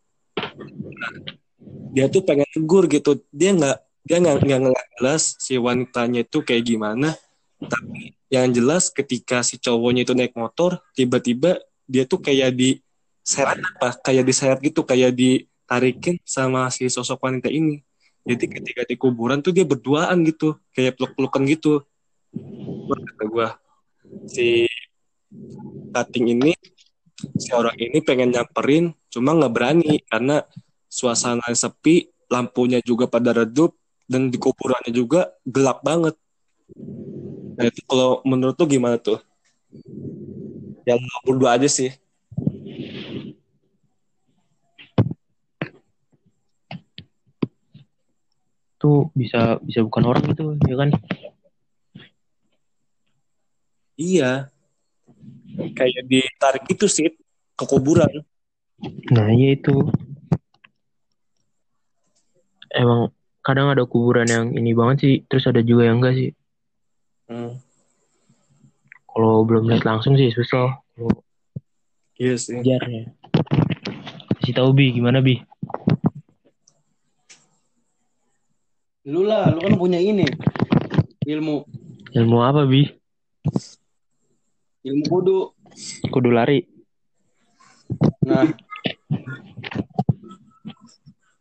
Nah, 0.70 1.12
dia 1.94 2.06
tuh 2.06 2.22
pengen 2.24 2.48
tegur 2.50 2.84
gitu. 2.90 3.20
Dia 3.30 3.54
nggak 3.54 3.78
dia 4.06 4.16
nggak 4.18 4.36
nggak 4.46 4.86
jelas 4.98 5.36
si 5.38 5.54
wanitanya 5.60 6.24
itu 6.24 6.38
kayak 6.42 6.64
gimana. 6.64 7.14
Tapi 7.60 8.16
yang 8.32 8.48
jelas 8.54 8.88
ketika 8.88 9.44
si 9.44 9.60
cowoknya 9.60 10.06
itu 10.06 10.14
naik 10.16 10.32
motor 10.38 10.80
tiba-tiba 10.96 11.60
dia 11.84 12.06
tuh 12.06 12.22
kayak 12.22 12.54
di 12.56 12.78
seret 13.20 13.58
apa 13.60 14.00
kayak 14.00 14.24
diseret 14.24 14.58
gitu 14.64 14.86
kayak 14.86 15.12
ditarikin 15.12 16.16
sama 16.24 16.70
si 16.72 16.88
sosok 16.88 17.20
wanita 17.20 17.50
ini. 17.52 17.82
Jadi 18.24 18.44
ketika 18.48 18.82
di 18.84 18.96
kuburan 19.00 19.40
tuh 19.40 19.52
dia 19.52 19.64
berduaan 19.64 20.24
gitu 20.24 20.56
kayak 20.72 20.96
peluk-pelukan 20.96 21.42
gitu. 21.50 21.84
Kata 22.90 23.24
gua 23.26 23.48
si 24.30 24.70
cutting 25.90 26.38
ini 26.38 26.52
si 27.36 27.50
orang 27.52 27.76
ini 27.76 28.00
pengen 28.00 28.32
nyamperin 28.32 28.92
cuma 29.12 29.36
nggak 29.36 29.52
berani 29.52 30.00
karena 30.08 30.44
suasana 30.90 31.44
sepi 31.52 32.10
lampunya 32.30 32.78
juga 32.82 33.10
pada 33.10 33.34
redup 33.34 33.74
dan 34.10 34.30
di 34.30 34.38
kuburannya 34.38 34.90
juga 34.90 35.30
gelap 35.46 35.86
banget. 35.86 36.18
Nah 37.54 37.64
itu 37.66 37.80
kalau 37.86 38.18
menurut 38.26 38.58
tuh 38.58 38.66
gimana 38.66 38.98
tuh? 38.98 39.22
Yang 40.82 41.06
berdua 41.22 41.54
aja 41.54 41.68
sih. 41.70 41.94
Tuh 48.80 49.12
bisa 49.14 49.60
bisa 49.62 49.84
bukan 49.84 50.02
orang 50.08 50.24
gitu 50.32 50.56
ya 50.66 50.74
kan? 50.74 50.90
Iya 54.00 54.50
kayak 55.76 56.02
ditarik 56.08 56.64
itu 56.68 56.86
sih 56.88 57.08
ke 57.56 57.64
kuburan. 57.68 58.10
Nah 59.12 59.28
iya 59.32 59.56
itu. 59.56 59.74
Emang 62.70 63.10
kadang 63.44 63.72
ada 63.72 63.84
kuburan 63.84 64.28
yang 64.30 64.46
ini 64.54 64.72
banget 64.72 64.96
sih 65.02 65.14
terus 65.26 65.44
ada 65.48 65.60
juga 65.60 65.88
yang 65.88 66.00
enggak 66.00 66.16
sih. 66.16 66.30
Hmm, 67.30 67.62
kalau 69.06 69.46
belum 69.46 69.70
lihat 69.70 69.86
langsung 69.86 70.18
sih 70.18 70.32
susah. 70.34 70.80
Kalau 70.96 71.12
iya 72.18 72.34
sih. 72.34 72.58
Kejarnya 72.58 73.20
kasih 74.50 74.66
tahu 74.66 74.74
bi 74.74 74.90
gimana 74.90 75.22
bi? 75.22 75.38
Lu 79.06 79.22
lah 79.22 79.46
lu 79.54 79.62
kan 79.62 79.78
punya 79.78 80.02
ini 80.02 80.26
ilmu. 81.22 81.62
Ilmu 82.10 82.36
apa 82.42 82.66
bi 82.66 82.82
ilmu 84.84 85.04
kudu 85.08 85.38
kudu 86.08 86.30
lari 86.32 86.64
nah 88.24 88.48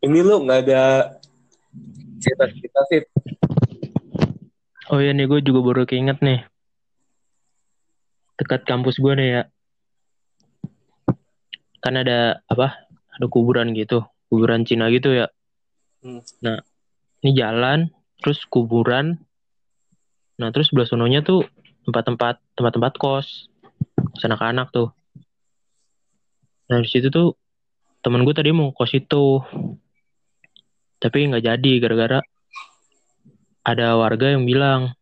ini 0.00 0.18
lu 0.24 0.44
nggak 0.44 0.60
ada 0.68 0.82
cerita-cerita 2.20 2.80
sih 2.92 3.02
Oh 4.90 4.98
iya 4.98 5.14
nih 5.14 5.30
gue 5.30 5.38
juga 5.46 5.62
baru 5.62 5.86
keinget 5.86 6.18
nih. 6.18 6.42
Dekat 8.42 8.66
kampus 8.66 8.98
gue 8.98 9.14
nih 9.14 9.28
ya. 9.38 9.42
Kan 11.78 11.94
ada 11.94 12.42
apa? 12.50 12.90
Ada 13.14 13.30
kuburan 13.30 13.70
gitu. 13.78 14.02
Kuburan 14.26 14.66
Cina 14.66 14.90
gitu 14.90 15.14
ya. 15.14 15.30
Hmm. 16.02 16.26
Nah, 16.42 16.58
ini 17.22 17.38
jalan, 17.38 17.94
terus 18.18 18.42
kuburan. 18.50 19.22
Nah, 20.42 20.50
terus 20.50 20.74
sebelah 20.74 20.90
sononya 20.90 21.22
tuh 21.22 21.46
tempat-tempat 21.90 22.38
tempat-tempat 22.54 22.94
kos. 22.94 23.50
Kos 23.98 24.22
anak-anak 24.22 24.70
tuh. 24.70 24.94
Nah, 26.70 26.78
di 26.78 26.86
situ 26.86 27.10
tuh 27.10 27.34
temen 27.98 28.22
gue 28.22 28.30
tadi 28.30 28.54
mau 28.54 28.70
kos 28.70 28.94
itu. 28.94 29.42
Tapi 31.02 31.18
nggak 31.34 31.42
jadi 31.42 31.72
gara-gara 31.82 32.20
ada 33.66 33.98
warga 33.98 34.32
yang 34.32 34.46
bilang, 34.46 34.94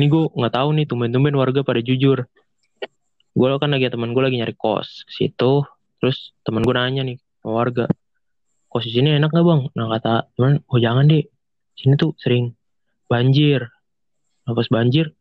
ini 0.00 0.08
gue 0.08 0.32
nggak 0.32 0.54
tahu 0.54 0.68
nih 0.74 0.86
tumben-tumben 0.88 1.36
warga 1.36 1.60
pada 1.60 1.84
jujur. 1.84 2.24
Gue 3.32 3.48
kan 3.60 3.72
lagi 3.72 3.88
temen 3.88 4.12
gue 4.12 4.22
lagi 4.22 4.36
nyari 4.40 4.54
kos 4.56 5.04
ke 5.08 5.12
situ, 5.12 5.64
terus 6.00 6.32
temen 6.44 6.64
gue 6.64 6.74
nanya 6.74 7.04
nih 7.04 7.16
ke 7.18 7.48
warga, 7.48 7.86
kos 8.68 8.84
di 8.86 8.92
sini 8.92 9.16
enak 9.16 9.32
nggak 9.32 9.46
bang? 9.46 9.60
Nah 9.72 9.86
kata 9.98 10.14
temen, 10.36 10.52
oh 10.68 10.78
jangan 10.78 11.08
deh, 11.08 11.24
sini 11.76 11.94
tuh 11.96 12.12
sering 12.20 12.52
banjir. 13.08 13.68
Nah, 14.42 14.52
banjir, 14.58 15.14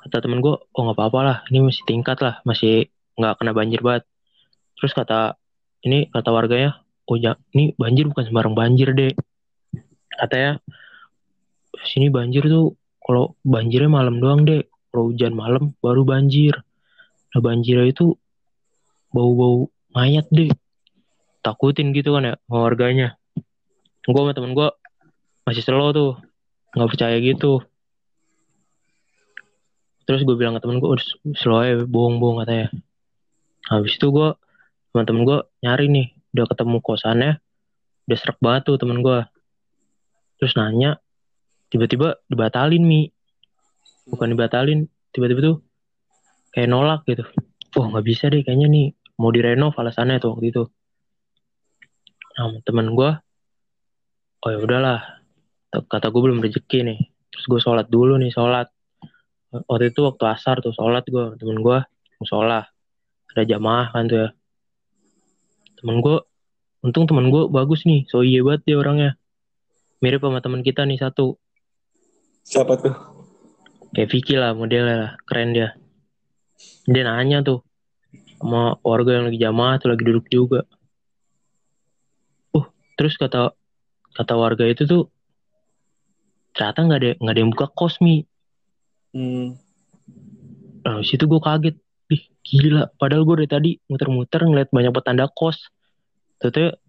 kata 0.00 0.24
temen 0.24 0.40
gue, 0.40 0.54
oh 0.56 0.80
nggak 0.80 0.96
apa-apa 0.96 1.20
lah, 1.20 1.36
ini 1.52 1.68
masih 1.68 1.84
tingkat 1.84 2.18
lah, 2.24 2.40
masih 2.48 2.88
nggak 3.20 3.36
kena 3.36 3.52
banjir 3.52 3.80
banget. 3.84 4.04
Terus 4.80 4.92
kata 4.96 5.36
ini 5.84 6.08
kata 6.08 6.32
warganya, 6.32 6.80
oh 7.04 7.16
ya, 7.20 7.36
ini 7.52 7.76
banjir 7.76 8.08
bukan 8.08 8.24
sembarang 8.28 8.56
banjir 8.56 8.96
deh. 8.96 9.12
Katanya 10.16 10.60
sini 11.84 12.12
banjir 12.12 12.44
tuh 12.48 12.76
kalau 13.00 13.34
banjirnya 13.44 13.90
malam 13.90 14.20
doang 14.20 14.44
deh. 14.44 14.64
Kalau 14.90 15.14
hujan 15.14 15.32
malam 15.38 15.72
baru 15.78 16.02
banjir. 16.02 16.58
Nah 17.30 17.40
banjirnya 17.40 17.94
itu 17.94 18.18
bau-bau 19.14 19.70
mayat 19.94 20.26
deh. 20.34 20.50
Takutin 21.40 21.94
gitu 21.94 22.18
kan 22.18 22.26
ya 22.26 22.34
warganya. 22.50 23.16
Gue 24.04 24.20
sama 24.20 24.34
temen 24.34 24.52
gue 24.52 24.68
masih 25.46 25.62
slow 25.62 25.94
tuh. 25.94 26.12
nggak 26.70 26.90
percaya 26.90 27.16
gitu. 27.18 27.66
Terus 30.10 30.26
gue 30.26 30.34
bilang 30.34 30.58
ke 30.58 30.60
temen 30.66 30.82
gue, 30.82 30.90
slow 31.38 31.62
aja, 31.62 31.86
bohong-bohong 31.86 32.42
katanya. 32.42 32.74
Habis 33.70 33.94
itu 33.94 34.10
gue 34.10 34.34
sama 34.90 35.06
temen 35.06 35.22
gue 35.22 35.38
nyari 35.62 35.86
nih. 35.86 36.06
Udah 36.34 36.50
ketemu 36.50 36.82
kosannya. 36.82 37.38
Udah 38.10 38.16
serak 38.18 38.42
banget 38.42 38.66
tuh 38.66 38.76
temen 38.82 39.06
gue. 39.06 39.22
Terus 40.42 40.58
nanya, 40.58 40.98
tiba-tiba 41.70 42.18
dibatalin 42.26 42.82
mi 42.82 43.06
bukan 44.10 44.34
dibatalin 44.34 44.90
tiba-tiba 45.14 45.40
tuh 45.54 45.56
kayak 46.50 46.66
nolak 46.66 47.06
gitu 47.06 47.22
oh 47.78 47.86
nggak 47.94 48.04
bisa 48.04 48.26
deh 48.26 48.42
kayaknya 48.42 48.66
nih 48.66 48.86
mau 49.22 49.30
direnov 49.30 49.78
alasannya 49.78 50.18
tuh 50.18 50.34
waktu 50.34 50.50
itu 50.50 50.62
nah 52.34 52.50
teman 52.66 52.90
gue 52.98 53.10
oh 54.42 54.50
ya 54.50 54.58
udahlah 54.58 54.98
kata 55.70 56.10
gue 56.10 56.20
belum 56.26 56.42
rezeki 56.42 56.82
nih 56.82 56.98
terus 57.30 57.46
gue 57.46 57.60
sholat 57.62 57.86
dulu 57.86 58.18
nih 58.18 58.34
sholat 58.34 58.66
waktu 59.50 59.90
itu 59.90 60.00
waktu 60.06 60.24
asar 60.30 60.62
tuh 60.62 60.74
sholat 60.74 61.06
gue 61.06 61.36
temen 61.38 61.58
gue 61.62 61.78
mau 61.82 62.26
sholat. 62.26 62.66
Ada 63.34 63.46
jamaah 63.46 63.94
kan 63.94 64.04
tuh 64.10 64.18
ya. 64.26 64.28
Temen 65.78 66.02
gue 66.02 66.16
untung 66.82 67.04
temen 67.06 67.30
gue 67.30 67.46
bagus 67.50 67.86
nih 67.86 68.06
so 68.10 68.22
iya 68.22 68.42
banget 68.42 68.62
dia 68.66 68.76
orangnya. 68.78 69.10
Mirip 70.00 70.22
sama 70.22 70.40
teman 70.40 70.62
kita 70.62 70.86
nih 70.86 70.98
satu. 70.98 71.36
Siapa 72.46 72.74
tuh? 72.80 73.20
kayak 73.94 74.08
Vicky 74.10 74.34
lah 74.38 74.54
modelnya 74.54 74.96
lah 74.96 75.12
keren 75.26 75.50
dia. 75.54 75.74
Dia 76.86 77.02
nanya 77.06 77.42
tuh 77.42 77.66
sama 78.38 78.78
warga 78.86 79.20
yang 79.20 79.24
lagi 79.28 79.38
jamaah 79.40 79.76
tuh 79.82 79.88
lagi 79.92 80.02
duduk 80.06 80.26
juga. 80.30 80.60
Uh 82.54 82.66
terus 82.94 83.18
kata 83.18 83.54
kata 84.14 84.34
warga 84.38 84.64
itu 84.66 84.86
tuh 84.86 85.10
ternyata 86.54 86.78
nggak 86.86 86.98
ada 86.98 87.10
nggak 87.18 87.34
ada 87.34 87.40
yang 87.40 87.52
buka 87.54 87.66
kos 87.70 87.98
mi 88.02 88.26
Hmm. 89.10 89.58
nah 90.86 91.02
situ 91.02 91.26
gue 91.26 91.40
kaget 91.42 91.76
ih 92.10 92.22
gila 92.46 92.90
padahal 92.94 93.26
gue 93.26 93.42
dari 93.42 93.50
tadi 93.50 93.70
muter-muter 93.90 94.42
ngeliat 94.46 94.70
banyak 94.70 94.94
petanda 94.94 95.26
kos 95.30 95.70
Ternyata 96.40 96.80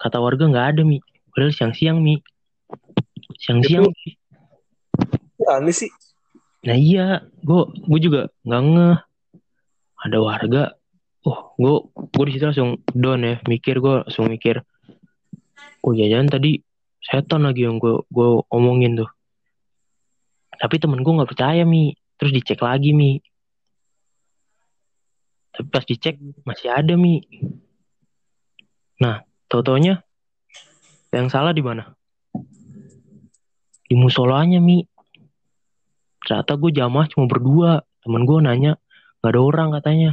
kata 0.00 0.18
warga 0.24 0.48
nggak 0.48 0.66
ada 0.72 0.82
mi 0.88 1.04
padahal 1.34 1.52
siang-siang 1.52 2.00
mi 2.00 2.16
siang-siang 3.38 3.86
Mi. 3.86 4.10
Aneh 5.46 5.74
sih. 5.74 5.90
Nah 6.66 6.74
iya, 6.74 7.22
gue 7.44 7.62
gue 7.86 8.00
juga 8.02 8.20
nggak 8.42 8.62
ngeh. 8.74 8.98
Ada 9.96 10.18
warga, 10.22 10.62
oh 11.24 11.56
gue 11.58 11.74
gue 12.14 12.24
di 12.30 12.32
situ 12.36 12.44
langsung 12.46 12.78
down 12.94 13.26
ya, 13.26 13.34
mikir 13.48 13.80
gue 13.82 14.06
langsung 14.06 14.30
mikir, 14.30 14.62
oh 15.82 15.92
jajan 15.96 16.30
tadi 16.30 16.62
setan 17.02 17.48
lagi 17.48 17.66
yang 17.66 17.82
gue 17.82 18.06
gue 18.10 18.28
omongin 18.52 19.02
tuh. 19.02 19.10
Tapi 20.56 20.76
temen 20.80 21.00
gue 21.04 21.16
nggak 21.16 21.30
percaya 21.30 21.62
mi, 21.62 21.92
terus 22.16 22.32
dicek 22.32 22.60
lagi 22.64 22.96
mi. 22.96 23.20
Tapi 25.52 25.68
pas 25.68 25.84
dicek 25.84 26.16
masih 26.44 26.68
ada 26.72 26.96
mi. 26.96 27.24
Nah, 29.00 29.24
tau-taunya 29.48 30.00
yang 31.12 31.28
salah 31.28 31.52
di 31.52 31.60
mana? 31.64 31.92
Di 33.86 33.94
musolanya 33.94 34.58
mi 34.58 34.82
ternyata 36.26 36.58
gue 36.58 36.74
jamaah 36.74 37.06
cuma 37.06 37.30
berdua 37.30 37.86
temen 38.02 38.26
gue 38.26 38.38
nanya 38.42 38.82
nggak 39.22 39.30
ada 39.30 39.40
orang 39.40 39.70
katanya 39.78 40.10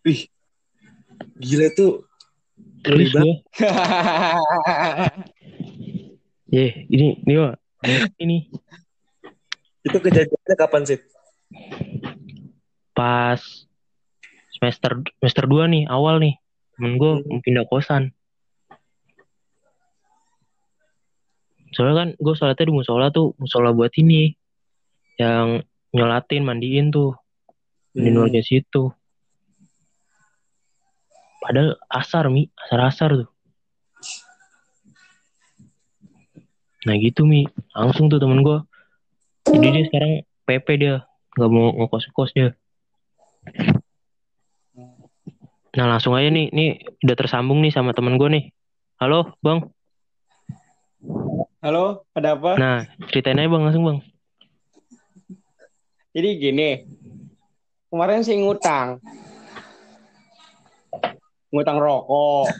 Wih. 0.00 0.32
Gila 1.36 1.68
tuh. 1.76 2.08
terus 2.80 3.12
ya 6.56 6.66
ini 6.88 7.20
ini 7.20 7.34
Wak. 7.36 7.60
Ini. 8.18 8.48
Itu 9.80 9.96
kejadiannya 9.96 10.56
kapan 10.56 10.82
sih? 10.84 11.00
pas 12.90 13.40
semester 14.52 15.00
semester 15.16 15.44
2 15.48 15.72
nih 15.72 15.84
awal 15.88 16.20
nih. 16.20 16.36
Temen 16.76 17.00
gue 17.00 17.12
mau 17.24 17.40
pindah 17.40 17.64
kosan. 17.64 18.12
Soalnya 21.72 21.96
kan 21.96 22.08
gue 22.18 22.34
sholatnya 22.36 22.68
di 22.68 22.74
musola 22.74 23.08
tuh 23.08 23.32
musola 23.40 23.72
buat 23.72 23.94
ini 23.96 24.34
yang 25.16 25.64
nyolatin 25.96 26.44
mandiin 26.44 26.92
tuh. 26.92 27.16
Di 27.96 28.10
Hmm. 28.10 28.20
luarnya 28.20 28.44
situ. 28.44 28.92
Padahal 31.40 31.80
asar 31.88 32.28
mi. 32.28 32.52
Asar 32.52 32.80
asar 32.84 33.10
tuh 33.16 33.29
nah 36.88 36.94
gitu 36.96 37.28
mi. 37.28 37.44
Langsung 37.76 38.08
tuh 38.08 38.20
temen 38.20 38.40
gue 38.40 38.58
jadi 39.48 39.66
dia 39.72 39.84
sekarang 39.88 40.12
PP 40.44 40.66
dia. 40.78 40.96
Nggak 41.38 41.50
mau 41.50 41.72
ngekos 41.74 42.04
kos 42.12 42.32
dia. 42.36 42.52
Nah 45.74 45.86
langsung 45.86 46.14
aja 46.14 46.28
nih. 46.28 46.52
Nih 46.52 46.84
udah 47.02 47.16
tersambung 47.16 47.62
nih 47.64 47.72
sama 47.72 47.96
temen 47.96 48.20
gue 48.20 48.28
nih. 48.28 48.44
Halo 49.00 49.34
bang. 49.40 49.64
Halo, 51.60 52.08
ada 52.16 52.40
apa? 52.40 52.56
nah 52.56 52.88
ceritain 53.12 53.36
aja 53.36 53.48
bang. 53.48 53.62
Langsung 53.64 53.84
bang. 53.84 53.98
Jadi 56.10 56.28
gini, 56.42 56.70
kemarin 57.86 58.26
sih 58.26 58.34
ngutang. 58.34 58.98
Ngutang 61.54 61.78
rokok. 61.78 62.50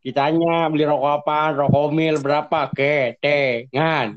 Ditanya 0.00 0.72
beli 0.72 0.88
rokok 0.88 1.12
apa? 1.20 1.52
Rokok 1.52 1.92
mil 1.92 2.16
berapa? 2.24 2.72
Ketengan. 2.72 4.16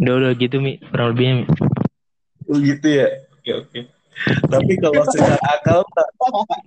udah 0.00 0.14
udah 0.16 0.32
gitu 0.32 0.64
mi 0.64 0.80
kurang 0.90 1.12
lebihnya 1.12 1.34
mi 1.42 1.46
Oh 2.50 2.56
gitu 2.58 2.88
ya. 2.88 3.06
Oke 3.36 3.50
oke. 3.52 3.78
Tapi 4.50 4.72
kalau 4.82 5.02
secara 5.06 5.38
akal 5.54 5.78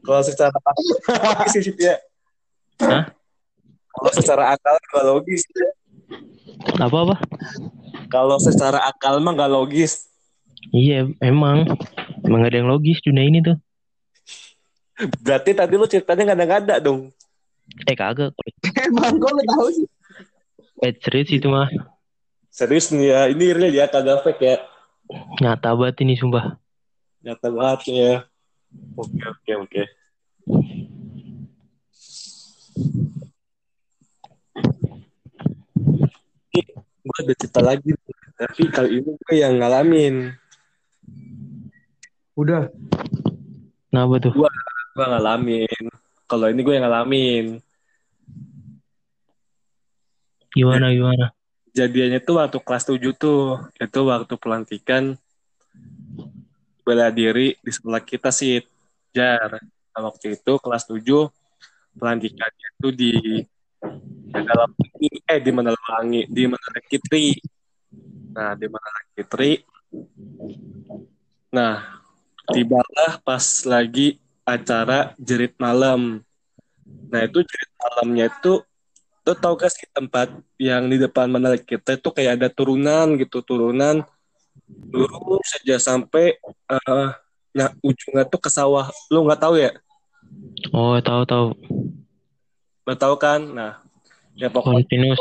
kalau 0.06 0.22
secara 0.24 0.54
akal 0.54 1.46
sih 1.52 1.62
ya. 1.76 1.98
Hah? 2.82 3.04
Kalau 3.94 4.12
secara 4.16 4.44
akal 4.56 4.76
nggak 4.80 5.06
logis. 5.06 5.44
apa 6.80 6.98
apa 7.04 7.16
Kalau 8.08 8.38
secara 8.40 8.88
akal 8.88 9.20
mah 9.20 9.34
nggak 9.36 9.52
logis. 9.52 10.08
iya 10.72 11.04
emang 11.20 11.68
emang 12.24 12.40
gak 12.40 12.56
ada 12.56 12.58
yang 12.64 12.72
logis 12.72 13.04
dunia 13.04 13.28
ini 13.28 13.44
tuh 13.44 13.60
Berarti 15.20 15.52
tadi 15.52 15.74
lu 15.74 15.86
ceritanya 15.86 16.32
ngada-ngada 16.32 16.76
dong. 16.80 17.10
eh 17.88 17.96
kagak 17.96 18.36
Emang 18.78 19.16
kok 19.18 19.32
lu 19.32 19.42
tahu 19.48 19.68
sih? 19.72 19.88
eh 20.80 20.94
serius 21.00 21.32
itu 21.32 21.48
mah 21.48 21.70
Serius 22.50 22.92
nih 22.92 23.08
ya, 23.08 23.22
ini 23.28 23.50
real 23.50 23.74
ya 23.74 23.86
kagak 23.88 24.22
fake 24.22 24.44
ya. 24.44 24.56
nyata 25.40 25.74
banget 25.74 26.04
ini 26.04 26.14
sumpah 26.14 26.60
Nyata 27.20 27.48
banget 27.50 27.80
ya. 27.90 28.14
Oke 28.94 29.24
oke 29.24 29.52
oke. 29.60 29.84
gue 37.04 37.18
ada 37.20 37.34
cerita 37.36 37.60
lagi 37.60 37.92
tapi 38.34 38.64
kali 38.70 39.02
ini 39.02 39.12
gue 39.14 39.36
yang 39.36 39.60
ngalamin 39.60 40.34
Udah. 42.34 42.66
Kenapa 43.94 44.18
tuh? 44.18 44.34
Gue 44.94 45.06
ngalamin. 45.06 45.84
Kalau 46.30 46.46
ini 46.50 46.62
gue 46.62 46.74
yang 46.78 46.86
ngalamin. 46.86 47.46
Gimana 50.54 50.94
gimana? 50.94 51.34
jadiannya 51.74 52.22
tuh 52.22 52.38
waktu 52.38 52.58
kelas 52.62 52.86
7 52.86 53.02
tuh 53.18 53.58
itu 53.82 54.00
waktu 54.06 54.34
pelantikan 54.38 55.18
bela 56.86 57.10
diri 57.10 57.58
di 57.60 57.72
sebelah 57.74 58.06
kita 58.06 58.30
sih 58.30 58.62
jar. 59.10 59.58
Nah, 59.94 60.02
waktu 60.10 60.38
itu 60.38 60.54
kelas 60.62 60.86
7 60.86 61.02
pelantikannya 61.98 62.70
tuh 62.78 62.94
di 62.94 63.42
dalam 64.30 64.70
eh 65.30 65.40
di 65.42 65.52
Menelangi 65.52 66.22
di 66.30 66.44
Menara 66.46 66.82
Kitri. 66.86 67.34
Nah 68.38 68.54
di 68.54 68.66
Menara 68.70 69.02
Kitri. 69.18 69.52
Nah 71.58 71.82
tibalah 72.54 73.18
pas 73.26 73.46
lagi 73.66 74.22
acara 74.44 75.16
jerit 75.20 75.56
malam 75.58 76.20
nah 77.08 77.22
itu 77.24 77.40
jerit 77.44 77.72
malamnya 77.80 78.28
itu 78.28 78.64
Lo 79.24 79.32
tau 79.40 79.56
gak 79.56 79.72
sih 79.72 79.88
tempat 79.96 80.36
yang 80.60 80.92
di 80.92 81.00
depan 81.00 81.32
Menara 81.32 81.56
kita 81.56 81.96
itu 81.96 82.12
kayak 82.12 82.44
ada 82.44 82.48
turunan 82.52 83.16
gitu, 83.16 83.40
turunan 83.40 84.04
lurus 84.92 85.48
saja 85.48 85.80
sampai 85.80 86.36
eh 86.44 87.10
nah 87.56 87.70
ujungnya 87.80 88.28
tuh 88.28 88.42
ke 88.44 88.52
sawah. 88.52 88.92
Lo 89.08 89.24
nggak 89.24 89.40
tahu 89.40 89.56
ya? 89.64 89.72
Oh 90.76 91.00
tahu 91.00 91.24
tahu. 91.24 91.48
Nggak 92.84 93.00
tahu 93.00 93.16
kan? 93.16 93.42
Nah, 93.48 93.72
ya 94.36 94.52
pokoknya 94.52 94.84
Kontinus. 94.84 95.20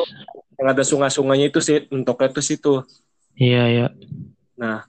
yang 0.59 0.69
ada 0.75 0.83
sungai-sungainya 0.83 1.47
itu 1.55 1.61
sih, 1.63 1.87
mentoknya 1.95 2.29
tuh 2.35 2.43
situ. 2.43 2.75
Iya 3.39 3.63
iya. 3.71 3.87
Nah, 4.59 4.83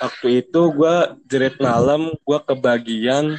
waktu 0.00 0.42
itu 0.42 0.60
gue 0.72 0.94
jerit 1.28 1.56
malam, 1.60 2.10
gue 2.16 2.38
kebagian 2.42 3.36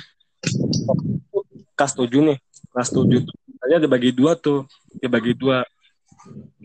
kelas 1.74 1.94
7 1.98 2.08
nih, 2.32 2.38
kelas 2.72 2.90
7 2.94 3.26
tuh 3.26 3.42
Tadi 3.62 3.78
ada 3.78 3.86
bagi 3.86 4.10
dua 4.10 4.34
tuh, 4.34 4.66
dibagi 4.98 5.38
dua. 5.38 5.62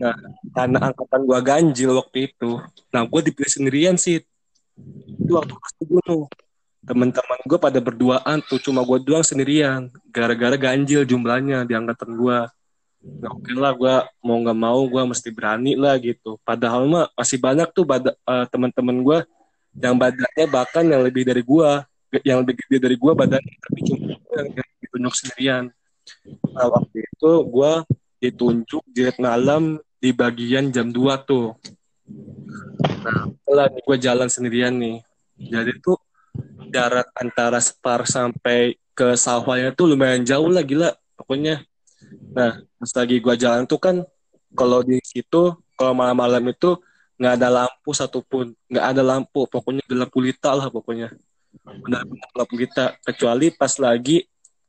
Nah, 0.01 0.17
karena 0.49 0.89
angkatan 0.89 1.29
gue 1.29 1.39
ganjil 1.45 1.91
waktu 1.93 2.33
itu, 2.33 2.57
nah 2.89 3.05
gue 3.05 3.21
dipilih 3.21 3.53
sendirian 3.53 3.95
sih. 4.01 4.25
Itu 5.05 5.37
waktu 5.37 5.53
kelas 5.53 5.73
7 5.85 6.01
tuh. 6.09 6.25
Teman-teman 6.81 7.39
gue 7.45 7.59
pada 7.61 7.77
berduaan 7.77 8.41
tuh, 8.41 8.57
cuma 8.57 8.81
gue 8.81 8.97
doang 9.05 9.21
sendirian. 9.21 9.93
Gara-gara 10.09 10.57
ganjil 10.57 11.05
jumlahnya 11.05 11.69
di 11.69 11.77
angkatan 11.77 12.17
gue. 12.17 12.39
Nah, 13.21 13.29
oke 13.29 13.53
lah, 13.53 13.77
gue 13.77 13.95
mau 14.25 14.41
nggak 14.41 14.57
mau 14.57 14.81
gue 14.89 15.03
mesti 15.05 15.29
berani 15.29 15.77
lah 15.77 16.01
gitu. 16.01 16.41
Padahal 16.41 16.89
mah 16.89 17.05
masih 17.13 17.37
banyak 17.37 17.69
tuh 17.77 17.85
bada, 17.85 18.17
eh, 18.17 18.45
teman-teman 18.49 19.05
gue 19.05 19.17
yang 19.77 19.95
badannya 19.97 20.45
bahkan 20.49 20.85
yang 20.85 21.01
lebih 21.05 21.23
dari 21.27 21.41
gue, 21.45 21.69
yang 22.25 22.41
lebih 22.41 22.55
gede 22.65 22.77
dari 22.81 22.95
gue 22.97 23.11
badannya, 23.13 23.55
tapi 23.61 23.79
cuma 23.85 24.15
gua 24.17 24.37
yang, 24.41 24.69
ditunjuk 24.81 25.13
sendirian. 25.13 25.63
Nah, 26.55 26.67
waktu 26.71 27.03
itu 27.03 27.31
gue 27.45 27.71
ditunjuk 28.23 28.83
jerit 28.95 29.17
malam 29.19 29.77
di 29.99 30.09
bagian 30.15 30.71
jam 30.71 30.89
2 30.89 31.27
tuh. 31.27 31.53
Nah, 33.03 33.29
setelah 33.29 33.67
gue 33.69 33.97
jalan 33.99 34.29
sendirian 34.31 34.73
nih. 34.73 35.03
Jadi 35.37 35.71
tuh 35.83 35.99
jarak 36.73 37.13
antara 37.13 37.61
Spar 37.61 38.07
sampai 38.09 38.77
ke 38.97 39.13
sawahnya 39.13 39.77
tuh 39.77 39.93
lumayan 39.93 40.25
jauh 40.25 40.49
lah 40.49 40.65
gila 40.65 40.89
pokoknya. 41.13 41.61
Nah, 42.33 42.61
pas 42.61 42.91
lagi 42.97 43.21
gue 43.21 43.35
jalan 43.37 43.69
tuh 43.69 43.77
kan 43.77 43.95
kalau 44.57 44.81
di 44.81 44.97
situ 45.05 45.53
kalau 45.77 45.93
malam-malam 45.93 46.41
itu 46.49 46.79
nggak 47.17 47.33
ada 47.41 47.49
lampu 47.49 47.89
satupun, 47.97 48.53
nggak 48.69 48.85
ada 48.93 49.01
lampu, 49.01 49.49
pokoknya 49.49 49.83
gelap 49.89 50.09
gulita 50.13 50.53
lah 50.53 50.69
pokoknya. 50.69 51.13
Benar-benar 51.65 52.27
gelap 52.33 52.47
gulita 52.49 52.85
kecuali 53.01 53.49
pas 53.49 53.73
lagi 53.81 54.21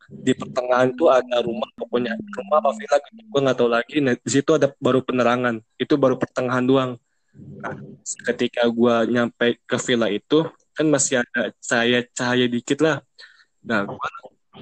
di 0.09 0.33
pertengahan 0.33 0.89
tuh 0.97 1.13
ada 1.13 1.45
rumah. 1.45 1.69
Pokoknya 1.77 2.17
rumah 2.17 2.57
apa 2.65 2.73
villa 2.73 2.97
gitu. 3.05 3.21
Gue 3.29 3.41
nggak 3.45 3.57
tahu 3.61 3.71
lagi. 3.71 3.97
Nah 4.01 4.15
di 4.17 4.31
situ 4.33 4.51
ada 4.57 4.73
baru 4.81 5.05
penerangan. 5.05 5.61
Itu 5.77 6.01
baru 6.01 6.17
pertengahan 6.17 6.65
doang. 6.65 6.93
Nah, 7.39 7.77
ketika 8.33 8.67
gue 8.67 8.95
nyampe 9.15 9.63
ke 9.63 9.77
villa 9.79 10.09
itu 10.11 10.49
kan 10.75 10.87
masih 10.89 11.23
ada 11.23 11.53
cahaya 11.61 12.01
cahaya 12.17 12.47
dikit 12.49 12.81
lah. 12.81 13.05
Nah 13.63 13.85
gue 13.85 14.11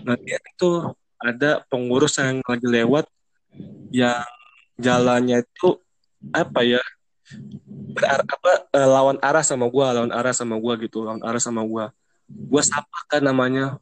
nanti 0.02 0.34
itu 0.34 0.70
ada 1.16 1.64
pengurus 1.72 2.20
yang 2.20 2.44
lagi 2.44 2.68
lewat 2.68 3.06
yang 3.88 4.20
jalannya 4.76 5.40
itu 5.40 5.80
apa 6.36 6.60
ya 6.66 6.82
berar 7.92 8.20
apa 8.24 8.52
eh, 8.74 8.88
lawan 8.88 9.18
arah 9.22 9.44
sama 9.46 9.70
gue 9.70 9.86
lawan 9.86 10.12
arah 10.12 10.34
sama 10.34 10.58
gue 10.58 10.72
gitu 10.88 11.06
lawan 11.06 11.22
arah 11.22 11.42
sama 11.42 11.62
gue 11.62 11.84
gue 12.26 12.62
sapa 12.62 12.98
kan 13.06 13.22
namanya. 13.22 13.78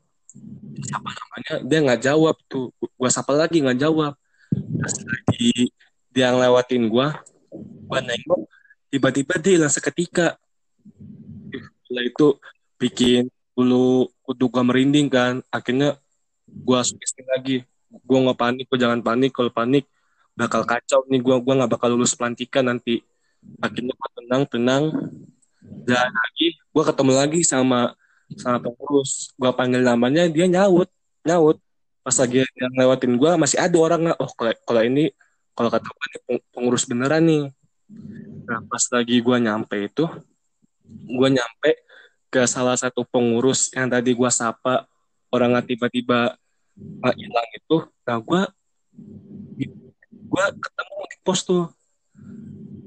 Siapa 0.84 1.08
namanya? 1.08 1.52
Dia 1.64 1.78
nggak 1.80 2.00
jawab 2.04 2.36
tuh. 2.50 2.74
Gua 2.98 3.08
sapa 3.08 3.32
lagi 3.32 3.62
nggak 3.62 3.80
jawab. 3.80 4.12
Pas 4.52 4.94
lagi 4.94 5.70
dia 6.14 6.30
ngelewatin 6.30 6.86
gua 6.86 7.18
gua 7.90 7.98
nengok 7.98 8.46
tiba-tiba 8.90 9.34
dia 9.38 9.52
hilang 9.58 9.72
seketika. 9.72 10.38
Setelah 11.82 12.04
itu 12.06 12.26
bikin 12.78 13.30
dulu 13.54 14.10
kudu 14.26 14.44
gua 14.50 14.62
merinding 14.66 15.06
kan. 15.06 15.40
Akhirnya 15.48 15.96
gua 16.46 16.82
sugesti 16.82 17.22
lagi. 17.24 17.62
Gua 18.02 18.30
nggak 18.30 18.38
panik 18.38 18.64
gua 18.66 18.78
jangan 18.78 19.00
panik. 19.00 19.30
Kalau 19.30 19.50
panik 19.54 19.86
bakal 20.34 20.66
kacau 20.66 21.06
nih 21.06 21.22
gua. 21.22 21.38
Gua 21.38 21.62
nggak 21.62 21.70
bakal 21.78 21.94
lulus 21.94 22.18
pelantikan 22.18 22.66
nanti 22.66 23.00
akhirnya 23.62 23.92
gua 23.96 24.10
tenang 24.16 24.42
tenang. 24.48 24.84
Dan 25.84 26.08
lagi 26.12 26.56
gua 26.72 26.84
ketemu 26.88 27.12
lagi 27.16 27.40
sama 27.44 27.96
sama 28.32 28.58
pengurus. 28.60 29.32
Gue 29.36 29.50
panggil 29.52 29.82
namanya 29.84 30.26
dia 30.30 30.48
nyaut 30.48 30.88
nyaut. 31.24 31.60
Pas 32.04 32.16
lagi 32.20 32.44
yang 32.44 32.74
lewatin 32.76 33.16
gue 33.16 33.30
masih 33.40 33.56
ada 33.56 33.76
orang 33.80 34.12
oh 34.20 34.30
kalau 34.36 34.82
ini 34.84 35.08
kalau 35.56 35.72
kata 35.72 35.88
gue 35.88 36.36
pengurus 36.52 36.84
beneran 36.84 37.24
nih. 37.24 37.44
Nah 38.44 38.60
pas 38.68 38.84
lagi 38.92 39.16
gue 39.24 39.36
nyampe 39.40 39.76
itu 39.88 40.04
gue 40.84 41.28
nyampe 41.32 41.70
ke 42.28 42.44
salah 42.44 42.76
satu 42.76 43.08
pengurus 43.08 43.72
yang 43.72 43.88
tadi 43.88 44.12
gue 44.12 44.30
sapa. 44.32 44.84
Orangnya 45.32 45.66
tiba-tiba 45.66 46.36
hilang 47.16 47.48
itu. 47.56 47.76
Nah 48.04 48.20
gue 48.20 48.42
gue 50.12 50.44
ketemu 50.60 50.96
di 51.08 51.16
pos 51.24 51.40
tuh 51.42 51.72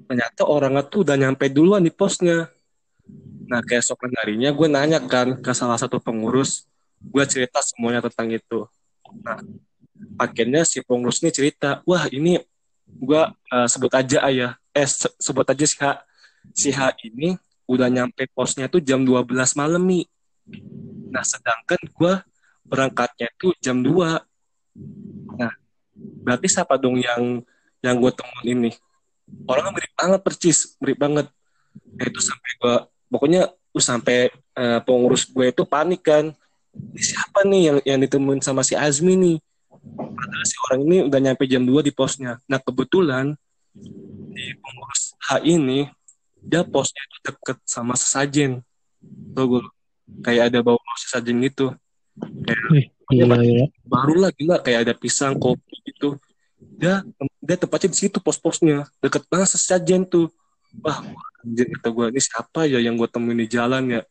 ternyata 0.07 0.47
orangnya 0.47 0.83
tuh 0.87 1.03
udah 1.03 1.15
nyampe 1.19 1.51
duluan 1.51 1.83
di 1.83 1.91
posnya 1.91 2.47
Nah, 3.47 3.63
keesokan 3.63 4.11
harinya 4.19 4.51
gue 4.51 4.67
nanya 4.67 4.99
kan 4.99 5.39
ke 5.39 5.51
salah 5.55 5.79
satu 5.79 6.03
pengurus, 6.03 6.67
gue 6.99 7.23
cerita 7.23 7.63
semuanya 7.63 8.03
tentang 8.03 8.27
itu. 8.35 8.67
Nah, 9.23 9.39
akhirnya 10.19 10.67
si 10.67 10.83
pengurus 10.83 11.23
ini 11.23 11.31
cerita, 11.31 11.79
wah 11.87 12.11
ini 12.11 12.43
gue 12.83 13.21
uh, 13.31 13.67
sebut 13.71 13.91
aja 13.95 14.27
ayah, 14.27 14.51
eh 14.75 14.83
se- 14.83 15.15
sebut 15.15 15.47
aja 15.47 15.63
si 15.63 15.77
H. 15.79 15.83
Si 16.51 16.69
H 16.75 16.79
ini 17.07 17.39
udah 17.71 17.87
nyampe 17.87 18.27
posnya 18.35 18.67
tuh 18.67 18.83
jam 18.83 19.07
12 19.07 19.55
malam 19.55 19.83
nih. 19.87 20.03
Nah, 21.07 21.23
sedangkan 21.23 21.79
gue 21.87 22.13
berangkatnya 22.67 23.31
tuh 23.39 23.55
jam 23.63 23.79
2. 23.79 24.19
Nah, 25.39 25.53
berarti 25.95 26.47
siapa 26.51 26.75
dong 26.75 26.99
yang 26.99 27.39
yang 27.79 27.95
gue 27.95 28.11
temuin 28.11 28.59
ini? 28.59 28.71
Orangnya 29.47 29.71
mirip 29.75 29.93
banget 29.95 30.21
percis, 30.23 30.57
mirip 30.79 30.99
banget. 30.99 31.27
Nah, 31.77 32.05
itu 32.07 32.19
sampai 32.23 32.51
gue 32.57 32.75
pokoknya 33.11 33.41
sampai 33.77 34.33
uh, 34.57 34.79
pengurus 34.81 35.29
gue 35.29 35.53
itu 35.53 35.63
panik 35.67 36.01
kan. 36.01 36.33
Ini 36.73 37.01
siapa 37.01 37.45
nih 37.45 37.61
yang 37.61 37.77
yang 37.85 37.99
ditemuin 38.01 38.41
sama 38.41 38.65
si 38.65 38.73
Azmi 38.73 39.13
nih? 39.17 39.37
Padahal 39.97 40.45
si 40.45 40.55
orang 40.69 40.81
ini 40.89 40.97
udah 41.05 41.19
nyampe 41.21 41.43
jam 41.45 41.63
2 41.63 41.85
di 41.85 41.93
posnya. 41.93 42.41
Nah 42.49 42.59
kebetulan 42.61 43.37
di 44.33 44.45
pengurus 44.57 45.13
H 45.21 45.45
ini 45.45 45.85
dia 46.41 46.65
posnya 46.65 47.01
itu 47.05 47.17
deket 47.29 47.57
sama 47.65 47.93
sesajen 47.93 48.61
tuh 49.35 49.45
gue 49.45 49.61
kayak 50.25 50.53
ada 50.53 50.59
bau 50.65 50.79
bau 50.79 50.97
sesajen 50.97 51.37
gitu. 51.45 51.73
Kayak 52.17 52.89
gila 53.13 53.37
ya. 53.45 53.65
baru 53.85 54.13
lah 54.17 54.31
gila. 54.33 54.55
Kayak 54.65 54.79
ada 54.89 54.93
pisang 54.97 55.37
kopi 55.37 55.75
gitu 55.85 56.17
dia 56.77 57.01
dia 57.41 57.57
tempatnya 57.57 57.89
di 57.91 57.99
situ 57.99 58.17
pos-posnya 58.21 58.85
deket 59.01 59.25
banget 59.27 59.57
sesajen 59.57 60.05
tuh 60.05 60.29
wah 60.79 61.01
anjir 61.41 61.65
kata 61.77 61.89
gue 61.89 62.05
ini 62.13 62.21
siapa 62.21 62.69
ya 62.69 62.79
yang 62.79 62.95
gue 62.95 63.09
temuin 63.09 63.41
di 63.41 63.47
jalan 63.49 63.83
ya 63.89 64.01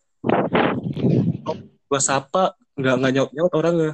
gue 1.86 2.00
sapa 2.02 2.58
nggak 2.74 2.94
nggak 2.98 3.12
nyaut 3.14 3.30
nyaut 3.32 3.52
orangnya 3.54 3.92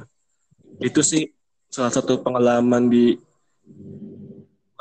itu 0.81 0.99
sih 1.05 1.29
salah 1.69 1.93
satu 1.93 2.19
pengalaman 2.19 2.89
di 2.89 3.15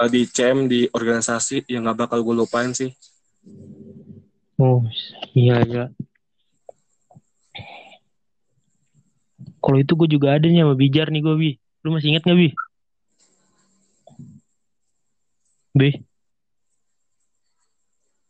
di 0.03 0.27
CM 0.27 0.67
di 0.67 0.91
organisasi 0.91 1.71
yang 1.71 1.87
nggak 1.87 2.09
bakal 2.09 2.25
gue 2.27 2.35
lupain 2.43 2.75
sih 2.75 2.91
Oh, 4.63 4.85
iya 5.35 5.59
iya. 5.67 5.85
Kalau 9.59 9.79
itu 9.83 9.93
gue 9.99 10.09
juga 10.11 10.39
ada 10.39 10.47
nih 10.47 10.63
sama 10.63 10.75
Bijar 10.79 11.11
nih 11.11 11.23
gue, 11.23 11.35
Bi. 11.35 11.51
Lu 11.83 11.95
masih 11.95 12.15
inget 12.15 12.23
gak, 12.23 12.39
Bi? 12.39 12.55
Bi? 15.73 15.89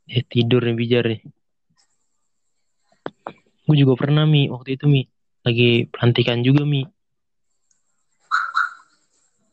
Eh 0.06 0.22
tidur 0.30 0.62
nih 0.62 0.78
bijar 0.78 1.04
nih. 1.10 1.20
Gue 3.66 3.76
juga 3.78 3.98
pernah 3.98 4.22
Mi 4.22 4.46
waktu 4.46 4.78
itu 4.78 4.86
Mi. 4.86 5.02
Lagi 5.42 5.90
pelantikan 5.90 6.46
juga 6.46 6.62
Mi. 6.62 6.86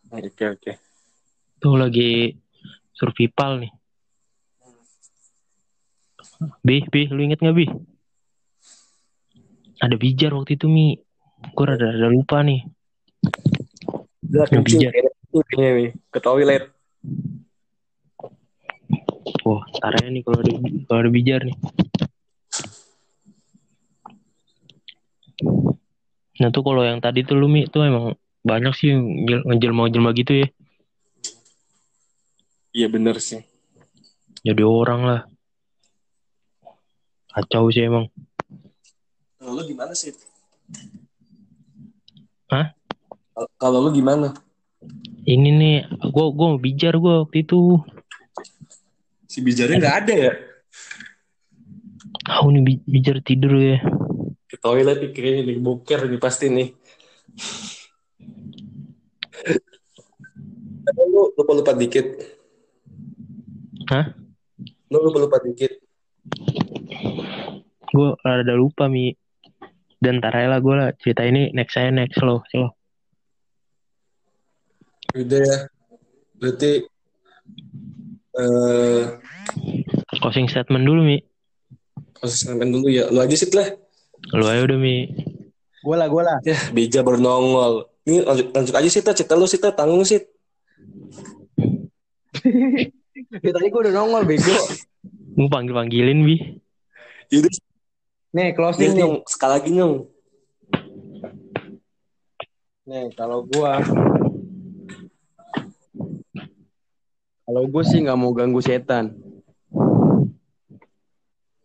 Oke 0.10 0.46
oke. 0.54 0.72
Tuh 1.58 1.76
lagi 1.78 2.38
survival 2.94 3.66
nih. 3.66 3.72
Bi, 6.62 6.86
Bi, 6.86 7.10
lu 7.10 7.26
inget 7.26 7.42
gak 7.42 7.58
Bi? 7.58 7.66
Ada 9.82 9.98
bijar 9.98 10.38
waktu 10.38 10.62
itu 10.62 10.70
Mi. 10.70 10.94
Gue 11.58 11.66
rada-rada 11.66 12.06
lupa 12.06 12.46
nih. 12.46 12.70
Udah 14.30 14.46
kencing. 14.46 14.94
bijak. 14.94 14.94
Kayaknya 14.94 15.70
nih 15.74 15.90
ke 16.14 16.20
toilet. 16.22 16.64
Wah, 19.46 19.64
taranya 19.80 20.10
nih 20.16 20.24
kalau 20.26 20.40
ada 20.42 20.52
kalau 20.88 21.00
ada 21.04 21.12
bijar 21.12 21.42
nih. 21.44 21.58
Nah 26.40 26.50
tuh 26.56 26.64
kalau 26.64 26.84
yang 26.88 27.04
tadi 27.04 27.28
tuh 27.28 27.36
lu 27.36 27.52
Mi 27.52 27.68
tuh 27.68 27.84
emang 27.84 28.16
banyak 28.48 28.72
sih 28.72 28.96
ngejelma-jelma 29.48 30.16
gitu 30.16 30.44
ya. 30.44 30.48
Iya 32.72 32.88
bener 32.88 33.20
sih. 33.20 33.44
Jadi 34.46 34.64
orang 34.64 35.02
lah. 35.04 35.22
Kacau 37.30 37.68
sih 37.70 37.86
emang. 37.86 38.08
Kalau 39.40 39.52
lu 39.60 39.64
gimana 39.68 39.92
sih? 39.92 40.16
Hah? 42.50 42.72
Kalau- 43.36 43.52
Kalau 43.60 43.80
lu 43.84 43.92
gimana? 43.92 44.32
Ini 45.28 45.50
nih, 45.52 45.78
gua 46.10 46.32
gua 46.32 46.56
mau 46.56 46.60
bijar 46.62 46.96
gua 46.98 47.28
waktu 47.28 47.44
itu. 47.44 47.84
Si 49.30 49.46
bijarnya 49.46 49.78
nggak 49.78 49.98
ada 50.02 50.14
ya? 50.18 50.34
Tahu 52.26 52.46
nih 52.58 52.64
bi- 52.66 52.86
bijar 52.90 53.22
tidur 53.22 53.54
ya. 53.62 53.78
Ke 54.50 54.58
toilet 54.58 54.98
nih 55.06 55.12
kayaknya 55.14 55.42
nih 55.54 55.58
boker 55.62 56.10
nih 56.10 56.18
pasti 56.18 56.50
nih. 56.50 56.74
Lu 61.14 61.30
lupa 61.38 61.52
lupa 61.54 61.72
dikit. 61.78 62.06
Hah? 63.94 64.18
Lu 64.90 64.98
lupa 64.98 65.18
lupa 65.22 65.38
dikit. 65.46 65.78
Gua 67.94 68.18
rada 68.26 68.58
lupa 68.58 68.90
mi. 68.90 69.14
Dan 70.02 70.24
ntar 70.24 70.34
aja 70.34 70.58
lah 70.58 70.60
gue 70.64 70.74
lah 70.74 70.90
cerita 70.98 71.22
ini 71.22 71.54
next 71.54 71.78
saya 71.78 71.94
next 71.94 72.18
lo. 72.26 72.42
Slow. 72.50 72.74
Udah 75.14 75.42
ya. 75.44 75.58
Berarti 76.40 76.88
eh 78.38 79.02
Closing 80.20 80.46
statement 80.46 80.86
dulu 80.86 81.02
mi. 81.02 81.18
proses 82.20 82.44
sampean 82.44 82.76
dulu 82.76 82.92
ya. 82.92 83.08
Lu 83.10 83.18
aja 83.24 83.32
sih 83.34 83.48
lah. 83.56 83.72
Lu 84.36 84.44
aja 84.44 84.62
udah 84.68 84.78
mi. 84.78 85.08
Gue 85.80 85.96
lah, 85.96 86.12
gue 86.12 86.20
lah. 86.22 86.38
Ya, 86.44 86.60
bija 86.76 87.00
baru 87.00 87.18
nongol. 87.18 87.88
Ini 88.04 88.28
lanjut, 88.28 88.48
lanjut 88.52 88.76
aja 88.76 88.90
sih, 88.92 89.00
cerita 89.00 89.34
lu 89.40 89.48
sih, 89.48 89.58
tanggung 89.58 90.04
sih. 90.04 90.20
Ya, 93.20 93.52
tadi 93.52 93.68
gue 93.68 93.82
udah 93.84 93.94
nongol, 93.96 94.24
bego. 94.24 94.56
Gue 95.36 95.48
panggil 95.52 95.76
panggilin 95.76 96.24
bi. 96.24 96.36
Yaudah, 97.32 97.52
Nih, 97.52 97.60
nih, 98.32 98.48
closing 98.56 98.92
nih. 98.96 99.00
nyong, 99.04 99.16
sekali 99.28 99.52
lagi 99.60 99.70
nyong. 99.76 99.96
Nih, 102.90 103.06
kalau 103.14 103.44
gua 103.46 103.78
kalau 107.50 107.66
gue 107.66 107.82
sih 107.82 108.06
nggak 108.06 108.14
mau 108.14 108.30
ganggu 108.30 108.62
setan. 108.62 109.10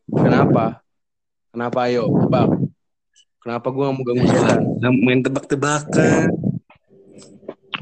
Kenapa? 0.08 0.80
Kenapa 1.52 1.78
ayo 1.84 2.08
tebak? 2.08 2.48
Kenapa 3.36 3.68
gua 3.68 3.92
nggak 3.92 3.96
mau 4.00 4.04
ganggu 4.08 4.24
setan? 4.24 4.60
Main 5.04 5.20
tebak-tebakan. 5.20 6.32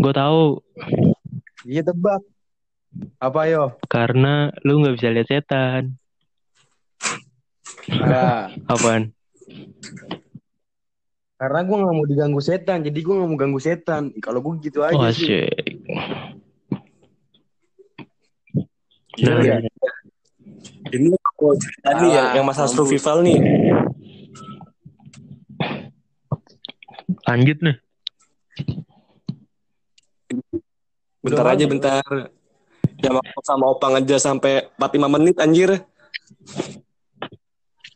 Gue 0.02 0.10
tahu 0.10 0.58
Iya 1.62 1.86
tebak. 1.86 2.26
Apa 3.22 3.46
ayo? 3.46 3.78
karena 3.86 4.50
lu 4.66 4.82
nggak 4.82 4.98
bisa 4.98 5.14
lihat 5.14 5.30
setan. 5.30 5.94
Nah, 7.86 8.50
Apaan? 8.66 9.14
karena 11.38 11.58
gua 11.62 11.76
nggak 11.86 11.94
mau 11.94 12.06
diganggu 12.10 12.42
setan, 12.42 12.82
jadi 12.82 12.98
gua 12.98 13.14
nggak 13.22 13.30
mau 13.30 13.38
ganggu 13.38 13.60
setan. 13.62 14.10
Kalau 14.18 14.42
gua 14.42 14.58
gitu 14.58 14.82
aja 14.82 14.98
Oh, 14.98 15.06
sih. 15.06 15.30
asyik. 15.38 15.86
Iya, 19.20 19.60
Nah. 19.60 19.60
Ini 20.92 21.08
aku 21.16 21.56
cerita 21.56 21.88
nih 22.00 22.10
yang, 22.12 22.28
yang 22.40 22.46
masalah 22.46 22.68
survival 22.68 23.24
nih. 23.24 23.38
lanjut 27.22 27.58
nih. 27.64 27.76
Bentar 31.22 31.44
Udah 31.48 31.54
aja, 31.54 31.64
bentar. 31.70 32.04
Ya 33.02 33.10
mau 33.14 33.42
sama 33.46 33.66
Opang 33.72 33.94
aja 33.96 34.16
sampai 34.18 34.68
45 34.76 35.14
menit 35.16 35.36
anjir. 35.38 35.70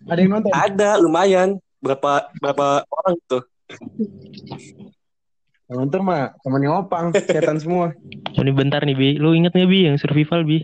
Ada 0.06 0.18
yang 0.22 0.30
nonton? 0.38 0.50
Ada, 0.54 0.90
lumayan. 1.02 1.58
Berapa 1.82 2.30
berapa 2.38 2.86
orang 2.86 3.14
tuh? 3.26 3.42
Yang 5.66 5.76
nonton 5.82 6.00
mah 6.06 6.32
temannya 6.40 6.70
opang, 6.70 7.04
setan 7.26 7.58
semua. 7.58 7.92
Ini 8.38 8.52
bentar 8.54 8.86
nih 8.86 8.94
bi. 8.94 9.08
Lu 9.18 9.34
inget 9.34 9.52
nggak 9.52 9.68
bi 9.68 9.90
yang 9.90 9.98
survival 9.98 10.46
bi? 10.46 10.62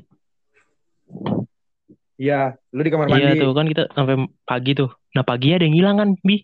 Iya, 2.16 2.54
lu 2.70 2.80
di 2.86 2.90
kamar 2.92 3.10
Iya 3.10 3.34
mandi. 3.34 3.40
tuh 3.42 3.50
kan 3.50 3.66
kita 3.66 3.82
sampai 3.96 4.14
pagi 4.46 4.72
tuh. 4.78 4.90
Nah 5.12 5.24
pagi 5.26 5.50
ada 5.50 5.66
yang 5.66 5.74
hilang 5.74 5.96
kan 5.98 6.08
bi? 6.22 6.38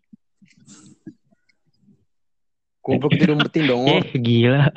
Goblok 2.82 3.14
itu 3.14 3.24
dompetin 3.28 3.62
dong. 3.68 3.84
Eh 3.92 4.02
gila. 4.16 4.72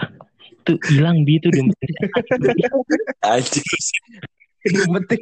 Tuh 0.61 0.77
hilang 0.91 1.25
bi 1.25 1.41
tuh 1.41 1.49
dompet. 1.49 1.89
Anjir. 3.25 3.65
Dibentin 4.61 5.17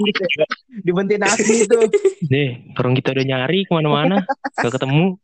Dibentin 0.83 1.21
asli 1.23 1.63
itu. 1.63 1.79
Deh, 2.27 2.49
orang 2.75 2.91
kita 2.91 3.15
udah 3.15 3.23
nyari 3.23 3.63
ke 3.63 3.71
mana-mana, 3.71 4.27
gak 4.59 4.75
ketemu. 4.75 5.15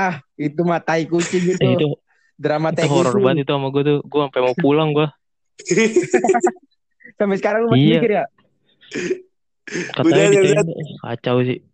Ah, 0.00 0.24
itu 0.40 0.60
mah 0.64 0.80
tai 0.80 1.04
kucing 1.04 1.44
gitu. 1.44 1.60
Eh, 1.60 1.76
itu 1.76 1.92
Drama 2.40 2.72
itu 2.72 2.80
tai 2.80 2.88
horor 2.88 3.12
kucing. 3.12 3.20
banget 3.20 3.44
itu 3.44 3.52
sama 3.52 3.68
gue 3.68 3.82
tuh. 3.84 3.98
Gue 4.08 4.20
sampai 4.24 4.40
mau 4.40 4.56
pulang 4.56 4.96
gue. 4.96 5.04
Sampai 7.16 7.36
sekarang 7.38 7.60
lu 7.66 7.70
masih 7.72 7.82
Iya. 7.82 8.00
mikir 8.00 8.12
ya? 8.12 8.24
Katanya 9.94 10.04
Udah, 10.04 10.26
gitu 10.34 10.46
udah. 10.52 10.64
kacau 11.06 11.36
sih. 11.44 11.58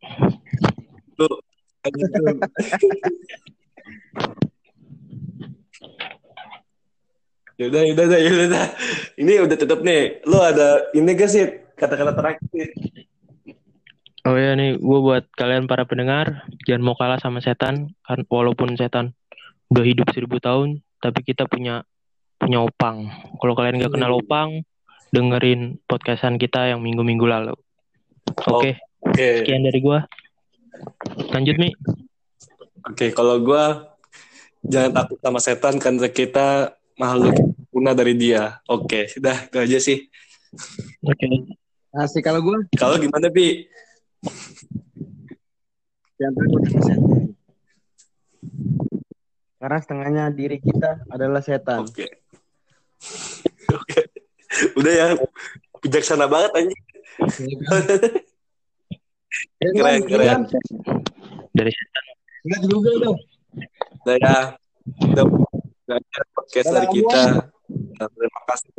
Yaudah, 7.59 7.83
yaudah, 7.91 8.05
yaudah, 8.07 8.21
yaudah, 8.23 8.45
yaudah. 8.47 8.67
Ini 9.19 9.33
udah 9.43 9.57
tutup 9.59 9.81
nih. 9.83 10.23
Lu 10.31 10.39
ada 10.39 10.87
ini 10.95 11.11
gak 11.19 11.27
sih 11.27 11.43
kata-kata 11.75 12.15
terakhir? 12.15 12.71
Oh 14.23 14.37
ya 14.39 14.55
nih, 14.55 14.79
gue 14.79 14.99
buat 15.01 15.25
kalian 15.35 15.67
para 15.67 15.83
pendengar, 15.89 16.47
jangan 16.69 16.83
mau 16.85 16.95
kalah 16.95 17.19
sama 17.19 17.43
setan. 17.43 17.91
Kan 18.07 18.23
walaupun 18.31 18.79
setan 18.79 19.11
udah 19.75 19.85
hidup 19.85 20.07
seribu 20.15 20.39
tahun, 20.39 20.87
tapi 21.03 21.27
kita 21.27 21.51
punya 21.51 21.83
punya 22.39 22.63
opang. 22.63 23.11
Kalau 23.43 23.55
kalian 23.59 23.83
gak 23.83 23.99
kenal 23.99 24.15
opang, 24.15 24.63
dengerin 25.11 25.81
podcastan 25.89 26.37
kita 26.37 26.73
yang 26.75 26.81
minggu-minggu 26.85 27.27
lalu. 27.27 27.55
Oke, 28.49 28.77
Oke. 29.03 29.43
sekian 29.43 29.65
dari 29.65 29.81
gue. 29.81 29.99
Lanjut 31.33 31.57
nih. 31.57 31.73
Oke, 32.89 33.11
kalau 33.13 33.41
gua 33.43 33.97
jangan 34.65 35.05
takut 35.05 35.19
sama 35.21 35.41
setan 35.41 35.77
karena 35.81 36.09
kita 36.09 36.77
makhluk 36.99 37.35
punah 37.73 37.95
dari 37.95 38.15
dia. 38.17 38.61
Oke, 38.69 39.09
sudah 39.09 39.49
itu 39.49 39.57
aja 39.59 39.79
sih. 39.79 39.99
Oke. 41.05 41.27
Asik 41.89 42.21
kalau 42.21 42.45
gue 42.45 42.69
Kalau 42.77 43.01
gimana, 43.01 43.33
Pi? 43.33 43.65
yang 46.19 46.35
takut 46.35 46.61
sama 46.67 46.81
setan. 46.85 47.19
Karena 49.59 49.79
setengahnya 49.83 50.25
diri 50.31 50.59
kita 50.63 51.03
adalah 51.11 51.43
setan. 51.43 51.87
Oke. 51.87 52.07
Oke. 53.79 54.01
Udah 54.79 54.93
ya, 54.93 55.07
bijaksana 55.83 56.27
banget 56.27 56.51
anjing. 56.55 56.83
Keren, 59.59 60.01
keren. 60.07 60.41
Dari 61.55 61.73
Ingat 62.47 62.63
juga 62.71 62.91
dong. 63.03 63.19
Udah 64.07 64.17
ya. 64.23 64.37
Udah 65.13 65.25
udah 65.27 65.99
podcast 66.33 66.69
dari 66.73 66.87
kita. 66.95 67.51
Terima 67.99 68.41
kasih. 68.49 68.71